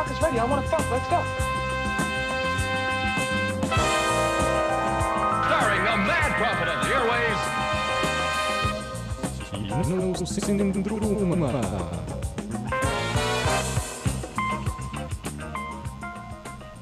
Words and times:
o'clock 0.00 0.16
is 0.16 0.22
ready. 0.22 0.38
I 0.38 0.44
want 0.44 0.64
to 0.64 0.70
fuck. 0.70 0.90
Let's 0.90 1.08
go. 1.08 1.20
Starring 5.48 5.84
the 5.84 5.96
mad 6.10 6.30
prophet 6.40 6.68
of 6.68 6.78
the 6.84 6.90
airways, 6.96 7.40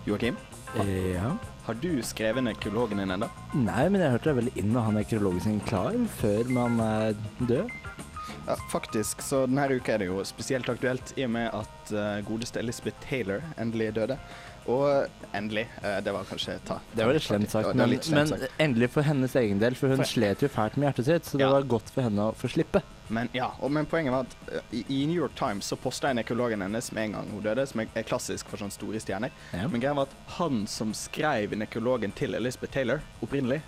Joakim, 0.07 0.37
Ja. 1.15 1.37
har 1.67 1.75
du 1.75 2.03
skrevet 2.03 2.45
nekrologen 2.45 2.99
din 2.99 3.11
ennå? 3.11 3.29
Nei, 3.55 3.89
men 3.89 4.01
jeg 4.01 4.11
hørte 4.11 4.31
deg 4.31 4.37
veldig 4.37 4.57
inn 4.57 4.73
med 4.73 4.83
ha 4.83 4.91
nekrologen 4.91 5.41
sin 5.41 5.61
klar 5.61 5.95
før 6.21 6.49
man 6.49 6.81
er 6.81 7.15
død. 7.41 7.69
Ja, 8.49 8.55
faktisk, 8.73 9.21
så 9.23 9.43
denne 9.45 9.67
uka 9.77 9.93
er 9.95 9.99
det 10.01 10.07
jo 10.09 10.23
spesielt 10.25 10.69
aktuelt 10.73 11.11
i 11.21 11.27
og 11.27 11.35
med 11.35 11.51
at 11.53 11.91
uh, 11.93 12.21
godeste 12.25 12.63
Elizabeth 12.63 12.97
Taylor 13.05 13.43
endelig 13.61 13.91
døde. 13.99 14.17
Og 14.69 15.07
endelig, 15.37 15.67
Uh, 15.83 15.99
det 16.05 16.13
var 16.13 16.25
kanskje 16.29 16.55
ta 16.69 16.79
Det 16.93 17.05
var 17.05 17.13
litt 17.17 17.25
slemt 17.25 17.51
sagt, 17.53 17.75
men, 17.77 17.93
men 18.13 18.33
endelig 18.61 18.89
for 18.97 19.05
hennes 19.07 19.37
egen 19.37 19.61
del, 19.61 19.77
for 19.77 19.93
hun 19.93 20.01
For- 20.01 20.11
slet 20.15 20.43
jo 20.45 20.49
fælt 20.53 20.77
med 20.81 20.89
hjertet 20.89 21.07
sitt, 21.11 21.29
så 21.29 21.39
det 21.41 21.45
Ja. 21.47 21.53
var 21.53 21.63
godt 21.69 21.93
for 21.93 22.03
henne 22.09 22.27
å 22.31 22.35
få 22.37 22.49
slippe. 22.53 22.83
Men 23.09 23.29
ja, 23.33 23.51
og, 23.61 23.71
men 23.73 23.87
poenget 23.89 24.13
var 24.13 24.27
at 24.27 24.35
uh, 24.53 24.75
i, 24.81 25.05
New 25.07 25.17
York 25.21 25.37
Times 25.37 25.69
så 25.69 25.77
posta 25.81 26.09
jeg 26.09 26.19
nekrologen 26.23 26.61
hennes 26.65 26.93
med 26.93 27.05
en 27.05 27.13
gang 27.19 27.31
hun 27.33 27.43
døde, 27.45 27.67
som 27.69 27.81
er, 27.85 28.03
klassisk 28.09 28.49
for 28.49 28.61
sånne 28.61 28.73
store 28.77 29.01
stjerner. 29.01 29.33
Ja. 29.53 29.69
Men 29.69 29.81
greia 29.85 29.95
var 29.97 30.09
at 30.09 30.17
han 30.41 30.67
som 30.69 30.93
skrev 30.97 31.53
nekrologen 31.57 32.13
til 32.17 32.35
Elizabeth 32.37 32.73
Taylor 32.73 33.01
opprinnelig, 33.25 33.61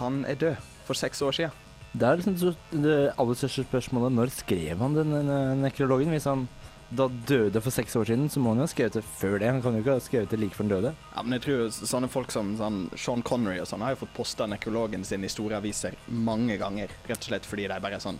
han 0.00 0.24
er 0.24 0.40
død 0.40 0.56
for 0.88 0.94
seks 0.96 1.20
år 1.22 1.32
siden. 1.36 1.66
Det 1.92 2.06
er 2.06 2.20
liksom 2.20 2.56
det 2.84 2.98
aller 3.18 3.38
største 3.38 3.64
spørsmålet 3.66 4.14
når 4.14 4.34
skrev 4.34 4.78
han 4.78 4.94
den 4.94 5.14
nekrologen? 5.62 6.12
Hvis 6.14 6.28
han 6.30 6.46
da 6.90 7.06
døde 7.06 7.60
for 7.62 7.70
seks 7.70 7.94
år 7.98 8.08
siden, 8.10 8.28
så 8.30 8.40
må 8.42 8.50
han 8.52 8.62
jo 8.62 8.66
ha 8.66 8.70
skrevet 8.70 8.96
det 8.98 9.04
før 9.06 9.38
det. 9.38 9.50
Han 9.50 9.62
kan 9.62 9.76
jo 9.76 9.82
ikke 9.84 9.94
ha 9.94 10.02
skrevet 10.02 10.32
det 10.32 10.40
like 10.42 10.56
før 10.56 10.66
han 10.66 10.72
døde. 10.72 10.92
Ja, 11.14 11.22
men 11.22 11.36
jeg 11.36 11.44
tror 11.46 11.66
sånne 11.74 12.10
folk 12.10 12.34
som 12.34 12.52
sånn 12.58 12.80
Sean 12.98 13.22
Connery 13.26 13.60
og 13.62 13.68
sånn 13.70 13.84
har 13.86 13.94
jo 13.94 14.02
fått 14.02 14.14
posta 14.16 14.48
nekrologen 14.50 15.06
sin 15.06 15.26
i 15.26 15.30
store 15.30 15.60
aviser 15.60 15.94
mange 16.10 16.58
ganger. 16.60 16.90
Rett 17.06 17.22
og 17.22 17.30
slett 17.30 17.46
fordi 17.46 17.68
de 17.70 17.78
bare 17.82 18.02
sånn 18.02 18.18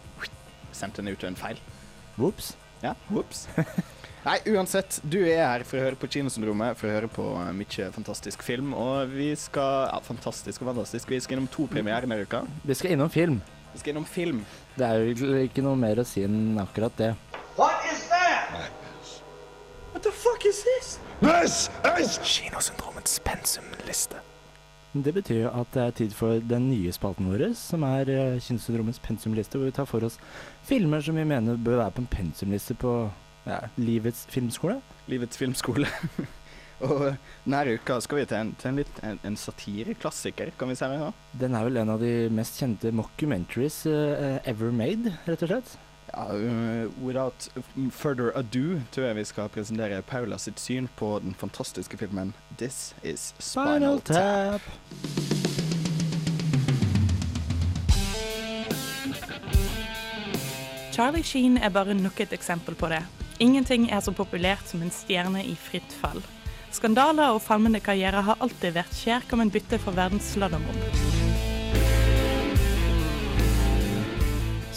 sendte 0.71 1.03
den 1.03 1.11
ut 1.11 1.19
ved 1.23 1.33
en 1.33 1.41
feil. 1.41 1.63
Ops. 2.21 2.55
Ja, 2.85 2.95
whoops. 3.11 3.47
Nei, 4.27 4.37
uansett, 4.53 4.99
du 5.03 5.19
er 5.25 5.47
her 5.47 5.63
for 5.65 5.81
å 5.81 5.85
høre 5.87 5.97
på 5.97 6.09
Kinosyndromet, 6.13 6.77
for 6.77 6.91
å 6.91 6.93
høre 6.93 7.09
på 7.13 7.25
eh, 7.41 7.55
mye 7.57 7.87
fantastisk 7.95 8.45
film. 8.45 8.75
Og 8.77 9.11
vi 9.15 9.31
skal 9.41 9.89
Ja, 9.89 10.01
fantastisk 10.05 10.63
og 10.63 10.75
fantastisk. 10.75 11.09
Vi 11.11 11.21
skal 11.25 11.39
innom 11.39 11.49
to 11.53 11.67
premierer 11.71 12.05
denne 12.05 12.21
uka. 12.21 12.45
Vi 12.69 12.77
skal 12.77 12.95
innom 12.95 13.11
film. 13.13 13.41
Vi 13.73 13.79
skal 13.79 13.95
innom 13.95 14.07
film. 14.07 14.45
Det 14.77 14.87
er 14.87 15.05
jo 15.05 15.37
ikke 15.45 15.63
noe 15.65 15.79
mer 15.79 16.01
å 16.03 16.07
si 16.07 16.25
enn 16.27 16.59
akkurat 16.63 16.97
det. 16.99 17.13
What 17.57 17.85
is 17.91 18.07
that? 18.11 18.71
What 19.93 20.03
the 20.03 20.13
fuck 20.15 20.47
is 20.47 20.65
this? 20.67 20.99
Kinosyndromets 22.25 23.21
pensumliste. 23.25 24.23
Det 24.91 25.13
betyr 25.15 25.45
jo 25.45 25.51
at 25.55 25.71
det 25.75 25.83
er 25.83 25.91
tid 26.01 26.15
for 26.19 26.41
den 26.51 26.67
nye 26.73 26.91
spalten 26.93 27.29
vår, 27.31 27.53
som 27.55 27.85
er 27.87 28.11
uh, 28.11 28.41
Kinosyndromets 28.43 28.99
pensumliste, 29.05 29.59
hvor 29.59 29.71
vi 29.71 29.77
tar 29.77 29.87
for 29.87 30.03
oss 30.03 30.19
filmer 30.67 31.05
som 31.05 31.15
vi 31.21 31.29
mener 31.29 31.61
bør 31.61 31.85
være 31.85 31.95
på 31.95 32.03
en 32.03 32.11
pensumliste 32.11 32.75
på 32.75 32.95
ja, 33.47 33.61
livets 33.79 34.27
filmskole. 34.31 34.81
Livets 35.07 35.39
filmskole. 35.39 35.87
og 36.87 37.05
denne 37.45 37.77
uka 37.77 37.99
skal 38.05 38.21
vi 38.21 38.25
til 38.31 38.39
en, 38.41 38.55
til 38.61 38.71
en, 38.71 38.81
litt, 38.81 39.03
en, 39.07 39.21
en 39.27 39.37
satireklassiker, 39.37 40.53
kan 40.59 40.71
vi 40.71 40.79
si 40.79 40.89
det 40.89 40.99
nå? 41.01 41.13
Den 41.41 41.57
er 41.57 41.69
vel 41.69 41.81
en 41.83 41.95
av 41.95 42.03
de 42.03 42.15
mest 42.33 42.61
kjente 42.61 42.93
mockumentaries 42.95 43.85
uh, 43.91 44.41
ever 44.49 44.73
made, 44.75 45.15
rett 45.29 45.47
og 45.47 45.53
slett. 45.53 45.77
Ja, 46.11 46.25
uh, 46.35 46.91
without 47.05 47.49
further 47.95 48.33
ado 48.35 48.81
tror 48.91 49.11
jeg 49.11 49.21
vi 49.21 49.27
skal 49.29 49.53
presentere 49.53 50.03
Paula 50.03 50.41
sitt 50.43 50.59
syn 50.59 50.89
på 50.99 51.19
den 51.23 51.37
fantastiske 51.39 52.01
filmen 52.01 52.33
This 52.59 52.95
Is 53.05 53.31
Spinal, 53.39 54.01
Tap. 54.01 54.61
Charlie 60.91 61.23
Sheen 61.23 61.57
er 61.57 61.71
bare 61.71 61.95
nok 61.95 62.21
et 62.21 62.33
eksempel 62.33 62.75
på 62.75 62.91
det. 62.91 63.01
Ingenting 63.41 63.87
er 63.89 64.03
så 64.05 64.13
populært 64.13 64.67
som 64.69 64.83
en 64.85 64.91
stjerne 64.93 65.41
i 65.47 65.55
fritt 65.57 65.95
fall. 66.03 66.21
Skandaler 66.71 67.35
og 67.35 67.43
falmende 67.43 67.81
karriere 67.83 68.23
har 68.23 68.39
alltid 68.39 68.77
vært 68.77 68.95
skjærkommen-bytte 68.95 69.81
for 69.83 69.97
verdens 69.97 70.29
sladdermobb. 70.37 70.85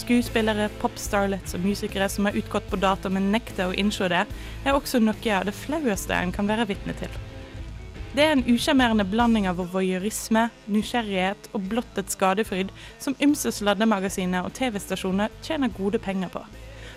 Skuespillere, 0.04 0.72
popstarlets 0.82 1.54
og 1.56 1.62
musikere 1.64 2.10
som 2.10 2.26
har 2.28 2.36
utgått 2.36 2.66
på 2.72 2.80
dato, 2.82 3.12
men 3.14 3.30
nekter 3.32 3.70
å 3.70 3.78
innse 3.78 4.10
det, 4.12 4.26
er 4.66 4.74
også 4.76 5.00
noe 5.00 5.38
av 5.38 5.46
det 5.48 5.54
flaueste 5.56 6.18
en 6.18 6.34
kan 6.34 6.50
være 6.50 6.66
vitne 6.74 6.98
til. 6.98 7.14
Det 8.14 8.26
er 8.26 8.36
en 8.36 8.44
usjarmerende 8.46 9.06
blanding 9.10 9.48
av 9.50 9.62
voyeurisme, 9.74 10.50
nysgjerrighet 10.70 11.48
og 11.54 11.70
blottet 11.72 12.12
skadefryd 12.14 12.74
som 13.02 13.16
ymse 13.22 13.54
sladdemagasiner 13.54 14.46
og 14.46 14.54
TV-stasjoner 14.58 15.34
tjener 15.46 15.74
gode 15.78 16.02
penger 16.02 16.30
på. 16.34 16.44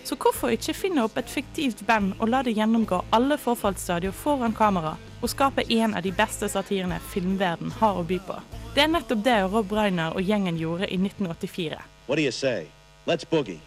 Så 0.07 0.15
hvorfor 0.23 0.53
ikke 0.55 0.71
finne 0.71 1.03
opp 1.03 1.17
et 1.19 1.31
fiktivt 1.31 1.81
band 1.87 2.13
og 2.21 2.29
la 2.31 2.45
det 2.47 2.53
gjennomgå 2.55 3.01
alle 3.17 3.35
forfallsstadier 3.43 4.13
foran 4.15 4.53
kamera, 4.55 4.93
og 5.19 5.33
skape 5.33 5.65
en 5.67 5.97
av 5.99 6.05
de 6.07 6.13
beste 6.15 6.47
satirene 6.47 7.01
filmverden 7.11 7.73
har 7.81 7.99
å 7.99 8.05
by 8.07 8.21
på? 8.29 8.37
Det 8.77 8.85
er 8.85 8.93
nettopp 8.93 9.25
det 9.27 9.41
Rob 9.51 9.75
Reiner 9.75 10.15
og 10.15 10.23
gjengen 10.23 10.61
gjorde 10.63 10.87
i 10.87 11.01
1984. 11.01 11.83
What 12.07 12.21
do 12.21 12.23
you 12.23 12.31
say? 12.31 12.69
Let's 13.07 13.27
boogie. 13.27 13.59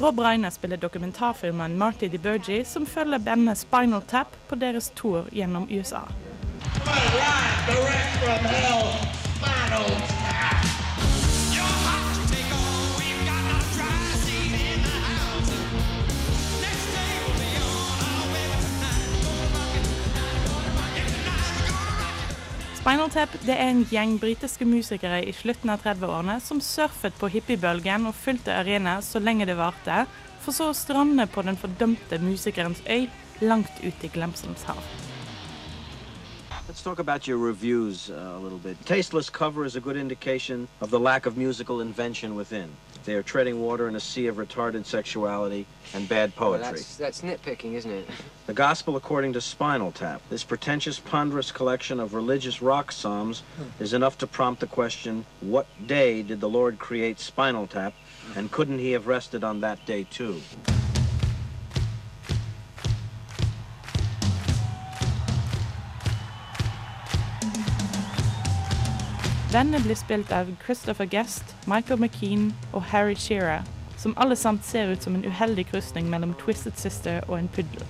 Rob 0.00 0.18
Reiner 0.18 0.50
spiller 0.50 0.80
dokumentarfilmen 0.80 1.76
Marty 1.76 2.08
DeBergie, 2.08 2.64
som 2.64 2.86
følger 2.86 3.18
bandet 3.18 3.60
Spinal 3.60 4.02
Tap 4.08 4.32
på 4.48 4.56
deres 4.56 4.88
tour 4.96 5.28
gjennom 5.32 5.68
USA. 5.68 6.06
Spinal 22.84 23.08
Tap 23.08 23.32
det 23.48 23.54
er 23.56 23.70
en 23.72 23.78
gjeng 23.88 24.18
britiske 24.20 24.66
musikere 24.68 25.22
i 25.24 25.32
slutten 25.32 25.72
av 25.72 25.80
30-årene 25.80 26.34
som 26.44 26.60
surfet 26.60 27.16
på 27.16 27.30
hippiebølgen 27.32 28.04
og 28.10 28.12
fylte 28.18 28.52
arena 28.52 28.98
så 29.00 29.22
lenge 29.24 29.46
det 29.48 29.56
varte, 29.56 30.02
for 30.44 30.52
så 30.52 30.68
å 30.68 30.76
strande 30.76 31.24
på 31.32 31.46
den 31.48 31.56
fordømte 31.56 32.20
musikerens 32.20 32.84
øy 32.84 33.08
langt 33.40 33.80
ute 33.80 34.04
i 34.04 34.12
glemselens 34.12 34.68
hav. 34.68 34.84
Let's 36.66 36.82
talk 36.82 36.98
about 36.98 37.28
your 37.28 37.36
reviews 37.36 38.10
uh, 38.10 38.14
a 38.36 38.38
little 38.38 38.56
bit. 38.56 38.82
Tasteless 38.86 39.28
cover 39.28 39.66
is 39.66 39.76
a 39.76 39.80
good 39.80 39.98
indication 39.98 40.66
of 40.80 40.88
the 40.90 40.98
lack 40.98 41.26
of 41.26 41.36
musical 41.36 41.82
invention 41.82 42.34
within. 42.34 42.70
They 43.04 43.14
are 43.16 43.22
treading 43.22 43.60
water 43.60 43.86
in 43.86 43.96
a 43.96 44.00
sea 44.00 44.28
of 44.28 44.36
retarded 44.36 44.86
sexuality 44.86 45.66
and 45.92 46.08
bad 46.08 46.32
Well, 46.38 46.52
poetry. 46.52 46.78
that's, 46.78 46.96
that's 46.96 47.20
nitpicking, 47.20 47.74
isn't 47.74 47.90
it? 47.90 48.08
The 48.46 48.54
Gospel 48.54 48.96
According 48.96 49.34
to 49.34 49.42
Spinal 49.42 49.92
Tap, 49.92 50.22
this 50.30 50.42
pretentious, 50.42 50.98
ponderous 50.98 51.52
collection 51.52 52.00
of 52.00 52.14
religious 52.14 52.62
rock 52.62 52.92
psalms 52.92 53.42
is 53.78 53.92
enough 53.92 54.16
to 54.18 54.26
prompt 54.26 54.60
the 54.60 54.66
question, 54.66 55.26
what 55.42 55.66
day 55.86 56.22
did 56.22 56.40
the 56.40 56.48
Lord 56.48 56.78
create 56.78 57.20
Spinal 57.20 57.66
Tap, 57.66 57.92
and 58.36 58.50
couldn't 58.50 58.78
he 58.78 58.92
have 58.92 59.06
rested 59.06 59.44
on 59.44 59.60
that 59.60 59.84
day 59.84 60.04
too? 60.04 60.40
Vennene 69.54 69.80
blir 69.80 69.94
spilt 69.94 70.32
av 70.32 70.56
Christopher 70.64 71.06
Guest, 71.06 71.44
Michael 71.64 72.00
McKean 72.00 72.48
og 72.72 72.82
Harry 72.90 73.14
Shearer, 73.14 73.62
som 73.96 74.14
alle 74.18 74.34
samt 74.36 74.64
ser 74.66 74.88
ut 74.90 75.02
som 75.02 75.14
en 75.14 75.24
uheldig 75.24 75.68
krysning 75.68 76.08
mellom 76.10 76.32
Twisted 76.40 76.74
Sister 76.74 77.20
og 77.28 77.38
en 77.38 77.48
puddel. 77.54 77.84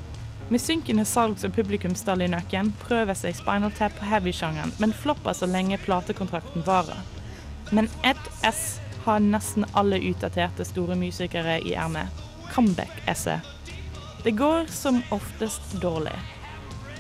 Med 0.53 0.61
synkende 0.61 1.07
salgs- 1.09 1.45
og 1.49 1.55
publikumstall 1.57 2.21
i 2.21 2.29
nøkken 2.29 2.69
prøver 2.83 3.17
seg 3.17 3.39
Spinal 3.39 3.73
Tap 3.79 3.97
på 3.97 4.05
heavy-sjangeren, 4.05 4.75
men 4.77 4.93
flopper 4.93 5.33
så 5.33 5.49
lenge 5.49 5.79
platekontrakten 5.81 6.67
varer. 6.67 7.01
Men 7.73 7.89
Ed 8.05 8.21
S 8.45 8.77
har 9.07 9.25
nesten 9.25 9.65
alle 9.73 10.03
utdaterte 10.05 10.67
store 10.69 10.99
musikere 11.01 11.63
i 11.65 11.73
ermet. 11.73 12.13
Comeback-esset. 12.53 13.41
Det 14.25 14.37
går 14.37 14.69
som 14.69 15.01
oftest 15.17 15.81
dårlig. 15.81 16.19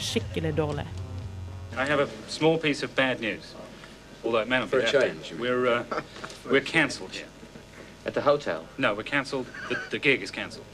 Skikkelig 0.00 0.56
dårlig. 0.56 0.88
I 1.76 1.84
have 1.84 2.00
a 2.00 2.08
small 2.28 2.56
piece 2.56 2.86
of 2.86 2.96
bad 2.96 3.20
news. 3.20 3.52
Although 4.24 4.42
it 4.42 4.48
may 4.48 4.58
not 4.58 4.68
For 4.68 4.80
be 4.80 4.86
a 4.86 4.92
that 4.92 5.02
change, 5.02 5.30
bad. 5.30 5.40
We're 5.40 5.66
uh, 5.66 5.84
we're 6.50 6.60
cancelled 6.60 7.12
here. 7.12 7.28
At 8.06 8.14
the 8.14 8.20
hotel? 8.20 8.64
No, 8.78 8.94
we're 8.94 9.02
cancelled. 9.02 9.46
The, 9.68 9.76
the 9.90 9.98
gig 9.98 10.22
is 10.22 10.30
cancelled. 10.30 10.66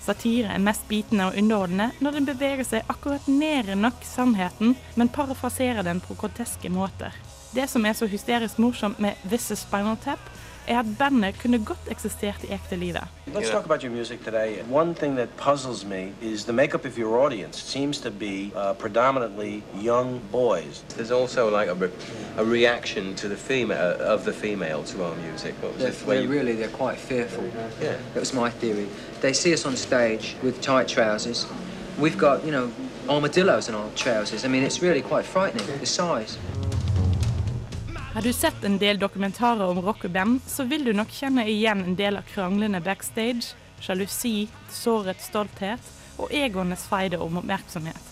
Satire 0.00 0.48
er 0.54 0.58
mest 0.58 0.88
bitende 0.88 1.26
og 1.28 1.36
underholdende 1.36 1.90
når 2.00 2.10
den 2.16 2.26
beveger 2.26 2.64
seg 2.64 2.88
akkurat 2.88 3.26
nede 3.28 3.74
nok 3.76 4.04
sannheten, 4.08 4.76
men 4.96 5.08
parafraserer 5.08 5.82
den 5.84 6.00
på 6.00 6.14
groteske 6.14 6.70
måter. 6.72 7.12
Det 7.52 7.68
som 7.68 7.84
er 7.84 7.92
så 7.92 8.06
hysterisk 8.06 8.58
morsomt 8.58 8.98
med 9.00 9.20
This 9.28 9.50
Is 9.50 9.58
Spinal 9.58 9.96
Tap, 10.04 10.20
er 10.68 10.78
at 10.78 10.86
bandet 10.98 11.34
kunne 11.42 11.58
godt 11.64 11.78
eksistert 11.90 12.44
i 12.44 12.52
ekte 12.52 12.76
livet. 12.76 13.04
Let's 13.26 13.50
talk 13.50 13.64
about 13.64 13.82
your 13.82 13.92
music 13.92 14.18
today. 14.24 14.62
One 14.72 14.94
thing 14.94 15.16
that 15.16 15.28
puzzles 15.36 15.84
me 15.84 16.12
is 16.22 16.44
the 16.44 16.52
makeup 16.52 16.84
of 16.84 16.98
your 16.98 17.18
audience 17.26 17.56
seems 17.72 18.00
to 18.00 18.10
be 18.10 18.52
uh, 18.56 18.72
predominantly 18.78 19.62
young 19.82 20.20
boys. 20.32 20.84
There's 20.96 21.10
also 21.10 21.58
like 21.58 21.70
a, 21.70 21.74
re- 21.74 21.90
a 22.36 22.44
reaction 22.44 23.14
to 23.14 23.28
the 23.28 23.36
female 23.36 23.96
of 24.14 24.24
the 24.24 24.32
female 24.32 24.82
to 24.84 25.04
our 25.04 25.14
music. 25.16 25.54
What 25.62 25.72
was 25.74 25.82
They're, 25.82 26.06
they're 26.06 26.22
you- 26.22 26.38
really, 26.38 26.52
they're 26.56 26.76
quite 26.86 26.98
fearful. 26.98 27.44
Yeah. 27.82 27.96
That 28.14 28.20
was 28.20 28.32
my 28.34 28.50
theory. 28.50 28.86
They 29.20 29.32
see 29.32 29.52
us 29.54 29.66
on 29.66 29.76
stage 29.76 30.36
with 30.42 30.60
tight 30.60 30.88
trousers. 30.88 31.46
We've 31.98 32.18
got, 32.18 32.44
you 32.44 32.52
know, 32.52 32.70
armadillos 33.08 33.68
in 33.68 33.74
our 33.74 33.90
trousers. 33.96 34.44
I 34.44 34.48
mean, 34.48 34.62
it's 34.62 34.82
really 34.82 35.02
quite 35.02 35.24
frightening, 35.24 35.66
the 35.80 35.86
size. 35.86 36.38
Har 38.18 38.22
du 38.22 38.32
sett 38.32 38.64
en 38.64 38.78
del 38.78 38.98
dokumentarer 38.98 39.68
om 39.70 39.78
rock 39.78 40.00
og 40.08 40.10
band, 40.10 40.40
så 40.42 40.64
vil 40.66 40.82
du 40.82 40.88
nok 40.90 41.12
kjenne 41.14 41.44
igjen 41.46 41.84
en 41.84 41.94
del 41.94 42.16
av 42.18 42.24
kranglene 42.26 42.80
backstage, 42.82 43.52
sjalusi, 43.78 44.48
såret 44.74 45.22
stolthet 45.22 45.86
og 46.18 46.34
egoenes 46.34 46.82
feide 46.90 47.20
om 47.22 47.38
oppmerksomhet. 47.38 48.10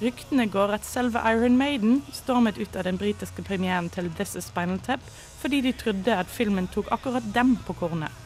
Ryktene 0.00 0.48
går 0.48 0.72
at 0.78 0.88
selve 0.88 1.20
Iron 1.28 1.60
Maiden 1.60 2.00
stormet 2.08 2.56
ut 2.56 2.72
av 2.72 2.88
den 2.88 2.96
britiske 2.96 3.44
premieren 3.44 3.92
til 3.92 4.08
This 4.16 4.32
Is 4.32 4.48
Spinal 4.48 4.80
Tap 4.80 5.04
fordi 5.42 5.60
de 5.60 5.76
trodde 5.76 6.16
at 6.24 6.32
filmen 6.32 6.72
tok 6.72 6.88
akkurat 6.96 7.28
dem 7.36 7.58
på 7.68 7.76
kornet. 7.84 8.24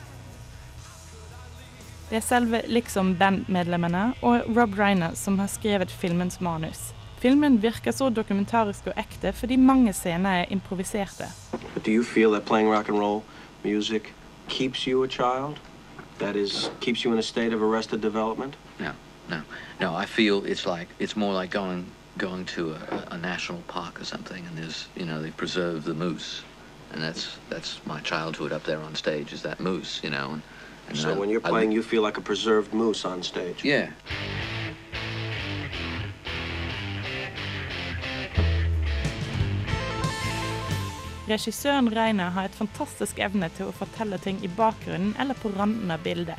Det 2.12 2.22
er 2.22 2.28
selve 2.30 2.62
liksom 2.70 3.16
bandmedlemmene 3.18 4.12
og 4.22 4.46
Rob 4.54 4.78
Reiner 4.78 5.18
som 5.18 5.42
har 5.42 5.50
skrevet 5.50 5.90
filmens 5.90 6.38
manus. 6.38 6.92
Filmen 7.22 7.62
virker 7.62 7.90
så 7.94 8.08
dokumentarisk 8.10 8.86
og 8.86 8.92
ekte 8.98 9.30
fordi 9.32 9.56
mange 9.56 9.92
scener 9.92 10.30
er 10.30 10.44
improviserte. 10.50 11.24
But 11.74 11.86
do 11.86 11.90
you 11.90 12.02
feel 12.04 12.30
that 12.32 12.42
playing 12.44 12.68
rock 12.74 12.88
and 12.88 12.98
roll 12.98 13.22
music 13.64 14.02
keeps 14.48 14.86
you 14.86 15.04
a 15.04 15.06
child? 15.08 15.56
That 16.18 16.36
is, 16.36 16.70
keeps 16.80 17.04
you 17.04 17.12
in 17.12 17.18
a 17.18 17.22
state 17.22 17.54
of 17.54 17.62
arrested 17.62 17.98
development? 18.02 18.58
No, 18.80 18.90
no, 19.28 19.36
no. 19.80 19.94
I 20.02 20.06
feel 20.06 20.42
it's 20.52 20.66
like 20.66 20.86
it's 20.98 21.16
more 21.16 21.40
like 21.42 21.58
going 21.58 21.84
going 22.18 22.44
to 22.56 22.62
a, 22.72 23.14
a 23.14 23.18
national 23.18 23.60
park 23.68 24.00
or 24.00 24.04
something, 24.04 24.46
and 24.48 24.58
there's 24.58 24.86
you 24.96 25.06
know 25.06 25.22
they 25.22 25.30
preserve 25.30 25.80
the 25.84 25.94
moose, 25.94 26.42
and 26.92 27.02
that's 27.02 27.38
that's 27.50 27.80
my 27.86 28.00
childhood 28.00 28.52
up 28.52 28.62
there 28.64 28.80
on 28.86 28.94
stage 28.94 29.32
is 29.32 29.42
that 29.42 29.60
moose, 29.60 30.00
you 30.04 30.10
know. 30.10 30.28
And, 30.32 30.42
and 30.88 30.98
So 30.98 31.08
I- 31.10 31.18
when 31.20 31.30
you're 31.30 31.46
I- 31.46 31.50
playing, 31.50 31.72
you 31.72 31.82
feel 31.82 32.02
like 32.06 32.18
a 32.18 32.22
preserved 32.22 32.72
moose 32.74 33.08
on 33.08 33.22
stage. 33.22 33.64
yeah. 33.64 33.86
Regissøren 41.32 41.88
Reiner 41.88 42.32
har 42.34 42.44
et 42.44 42.56
fantastisk 42.58 43.20
evne 43.24 43.48
til 43.56 43.70
å 43.70 43.76
fortelle 43.76 44.18
ting 44.20 44.42
i 44.44 44.50
bakgrunnen 44.52 45.14
eller 45.22 45.38
på 45.40 45.52
randen 45.54 45.94
av 45.94 46.02
bildet. 46.04 46.36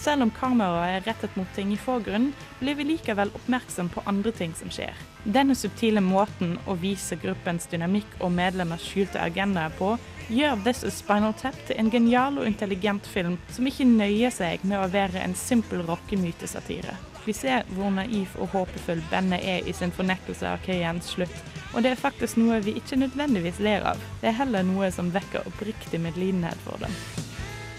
Selv 0.00 0.24
om 0.24 0.30
kameraet 0.32 0.94
er 0.94 1.02
rettet 1.10 1.34
mot 1.36 1.50
ting 1.52 1.74
i 1.74 1.80
forgrunnen, 1.80 2.30
blir 2.60 2.78
vi 2.78 2.86
likevel 2.88 3.32
oppmerksom 3.36 3.90
på 3.92 4.04
andre 4.08 4.32
ting 4.32 4.54
som 4.56 4.72
skjer. 4.72 4.96
Denne 5.28 5.52
subtile 5.58 6.00
måten 6.00 6.54
å 6.64 6.78
vise 6.80 7.18
gruppens 7.20 7.68
dynamikk 7.68 8.16
og 8.24 8.32
medlemmers 8.38 8.86
skjulte 8.88 9.20
agendaer 9.20 9.76
på, 9.76 9.92
gjør 10.32 10.64
This 10.64 10.86
Is 10.88 11.02
Spinal 11.02 11.36
Tap 11.36 11.60
til 11.68 11.76
en 11.76 11.92
genial 11.92 12.40
og 12.40 12.48
intelligent 12.48 13.04
film 13.12 13.36
som 13.52 13.68
ikke 13.68 13.90
nøyer 13.92 14.32
seg 14.32 14.64
med 14.64 14.80
å 14.80 14.88
være 14.88 15.20
en 15.20 15.36
simpel 15.36 15.84
rockemytesatire. 15.90 16.96
Vi 17.26 17.34
ser 17.36 17.66
hvor 17.76 17.92
naiv 17.92 18.32
og 18.40 18.48
håpefull 18.54 19.02
bandet 19.10 19.44
er 19.44 19.66
i 19.68 19.74
sin 19.76 19.92
fornektelse 19.92 20.48
av 20.48 20.62
krigens 20.64 21.12
slutt, 21.14 21.36
og 21.74 21.84
det 21.84 21.92
er 21.92 22.00
faktisk 22.00 22.40
noe 22.40 22.60
vi 22.64 22.74
ikke 22.80 22.98
nødvendigvis 22.98 23.60
ler 23.62 23.84
av. 23.92 24.00
Det 24.22 24.30
er 24.32 24.38
heller 24.40 24.64
noe 24.66 24.88
som 24.94 25.12
vekker 25.14 25.46
oppriktig 25.50 26.00
medlidenhet 26.00 26.58
for 26.64 26.80
dem. 26.82 26.96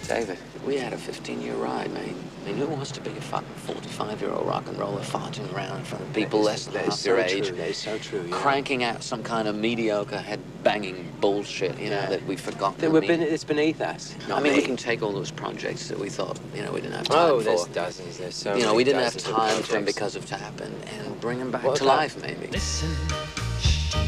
David, 0.08 0.38
we 0.66 0.78
had 0.78 0.94
a 0.94 0.98
15-year 0.98 1.56
ride, 1.56 1.92
mate. 1.94 2.14
I 2.44 2.46
mean, 2.48 2.58
who 2.58 2.66
wants 2.66 2.92
to 2.92 3.02
be 3.02 3.12
a 3.12 3.22
fucking 3.22 3.48
45-year-old 3.68 4.48
rock 4.48 4.68
and 4.68 4.78
roller 4.78 5.02
farting 5.02 5.52
around 5.54 5.78
in 5.80 5.86
front 5.86 6.04
of 6.04 6.14
people 6.14 6.42
less 6.42 6.66
than 6.66 6.84
half 6.84 6.94
is 6.94 7.06
your 7.06 7.18
so 7.20 7.24
age, 7.36 7.48
true, 7.48 7.58
that 7.58 7.68
is 7.70 7.78
so 7.78 7.98
true, 8.00 8.26
yeah. 8.28 8.36
cranking 8.36 8.84
out 8.84 9.04
some 9.04 9.22
kind 9.22 9.48
of 9.48 9.56
mediocre 9.56 10.18
head-banging 10.18 11.12
bullshit, 11.20 11.78
you 11.80 11.90
know, 11.92 11.98
Yeah. 11.98 12.06
that 12.08 12.26
we 12.26 12.36
forgot. 12.36 12.78
That 12.80 12.92
we're 12.92 13.02
ben- 13.02 13.22
it's 13.22 13.44
beneath 13.44 13.80
us. 13.82 14.16
I 14.30 14.40
mean, 14.40 14.54
me. 14.54 14.60
we 14.60 14.66
can 14.66 14.76
take 14.76 15.04
all 15.04 15.12
those 15.12 15.30
projects 15.32 15.88
that 15.88 16.00
we 16.00 16.10
thought, 16.10 16.40
you 16.56 16.64
know, 16.64 16.72
we 16.72 16.82
didn't 16.82 16.96
have 16.98 17.08
oh, 17.12 17.14
time 17.14 17.32
Oh, 17.32 17.38
for. 17.40 17.44
there's 17.44 17.66
dozens. 17.66 18.18
There's 18.18 18.36
so 18.36 18.56
you 18.56 18.64
know, 18.64 18.74
we 18.74 18.84
didn't 18.84 19.04
have 19.04 19.18
time 19.18 19.62
for 19.62 19.74
them 19.74 19.86
because 19.86 20.16
of 20.16 20.26
Tap 20.26 20.62
and, 20.62 20.74
and 21.00 21.22
bring 21.22 21.38
them 21.40 21.52
back 21.52 21.64
What 21.64 21.76
to 21.78 21.84
life, 21.86 22.20
maybe. 22.22 22.48
Listen, 22.48 22.90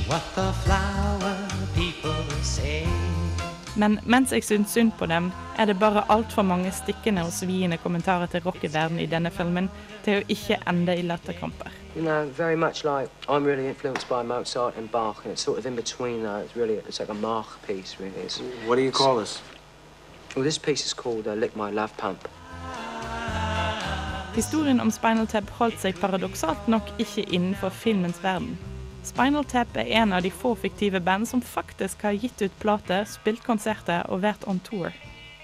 What 0.07 0.23
the 0.35 0.51
flower 0.53 1.19
people 1.19 1.41
say. 1.41 1.42
Men 3.75 3.99
mens 4.05 4.31
jeg 4.31 4.43
syns 4.43 4.69
synd 4.69 4.91
på 4.99 5.05
dem, 5.09 5.31
er 5.57 5.65
det 5.65 5.79
bare 5.79 6.03
altfor 6.09 6.41
mange 6.45 6.71
stikkende 6.71 7.23
og 7.25 7.31
sviende 7.33 7.77
kommentarer 7.77 8.25
til 8.25 8.43
rockeverden 8.45 8.99
i 8.99 9.05
denne 9.09 9.31
filmen 9.31 9.69
til 10.05 10.19
å 10.21 10.25
ikke 10.29 10.59
ende 10.69 10.93
i 10.97 11.01
latterkramper. 11.01 11.71
You 11.95 12.01
know, 12.01 12.25
very 12.37 12.55
much 12.55 12.83
like 12.83 13.09
I'm 13.27 13.45
really 13.45 13.67
influenced 13.67 14.07
by 14.09 14.21
Mozart 14.27 14.77
and 14.77 14.89
Bach, 14.91 15.25
and 15.25 15.33
it's 15.33 15.41
sort 15.41 15.57
of 15.59 15.65
in 15.65 15.75
between 15.75 16.23
that. 16.23 16.45
It's 16.45 16.55
really, 16.55 16.77
it's 16.87 16.99
like 16.99 17.09
a 17.11 17.13
Mach 17.13 17.57
piece, 17.67 17.99
really. 17.99 18.21
It's, 18.25 18.41
What 18.67 18.75
do 18.75 18.81
you 18.81 18.91
call 18.91 19.19
this? 19.19 19.41
well, 20.35 20.43
this 20.43 20.57
piece 20.57 20.85
is 20.85 20.93
called 20.93 21.27
uh, 21.27 21.33
Lick 21.33 21.55
My 21.55 21.71
Love 21.71 21.93
Pump. 21.97 22.27
Historien 24.35 24.79
om 24.81 24.91
Spinal 24.91 25.27
Tap 25.27 25.49
holdt 25.59 25.77
seg 25.81 25.97
paradoksalt 26.01 26.67
nok 26.67 26.87
ikke 26.97 27.25
innenfor 27.29 27.69
filmens 27.69 28.17
verden. 28.23 28.57
Spinal 29.03 29.43
Tap 29.43 29.75
er 29.75 29.89
en 29.99 30.13
av 30.15 30.23
de 30.23 30.29
få 30.31 30.53
fiktive 30.55 30.99
band 31.03 31.27
som 31.27 31.41
faktisk 31.43 32.05
har 32.07 32.15
gitt 32.15 32.41
ut 32.41 32.59
plater, 32.59 33.03
spilt 33.03 33.43
konserter 33.43 34.05
og 34.07 34.21
vært 34.23 34.47
on 34.47 34.61
tour. 34.63 34.95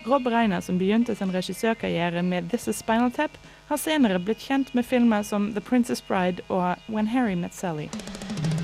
Rob 0.07 0.27
Reiner, 0.31 0.61
som 0.63 0.77
begynte 0.79 1.11
sin 1.15 1.33
regissørkarriere 1.35 2.23
med 2.23 2.47
This 2.49 2.69
Is 2.71 2.79
Spinal 2.79 3.11
Tap, 3.11 3.35
har 3.67 3.77
senere 3.77 4.21
blitt 4.23 4.45
kjent 4.47 4.71
med 4.73 4.87
filmer 4.87 5.25
som 5.27 5.51
The 5.53 5.61
Princess 5.61 5.99
Bride 6.07 6.45
og 6.47 6.79
When 6.87 7.11
Harry 7.11 7.35
Met 7.35 7.53
Sally. 7.53 7.89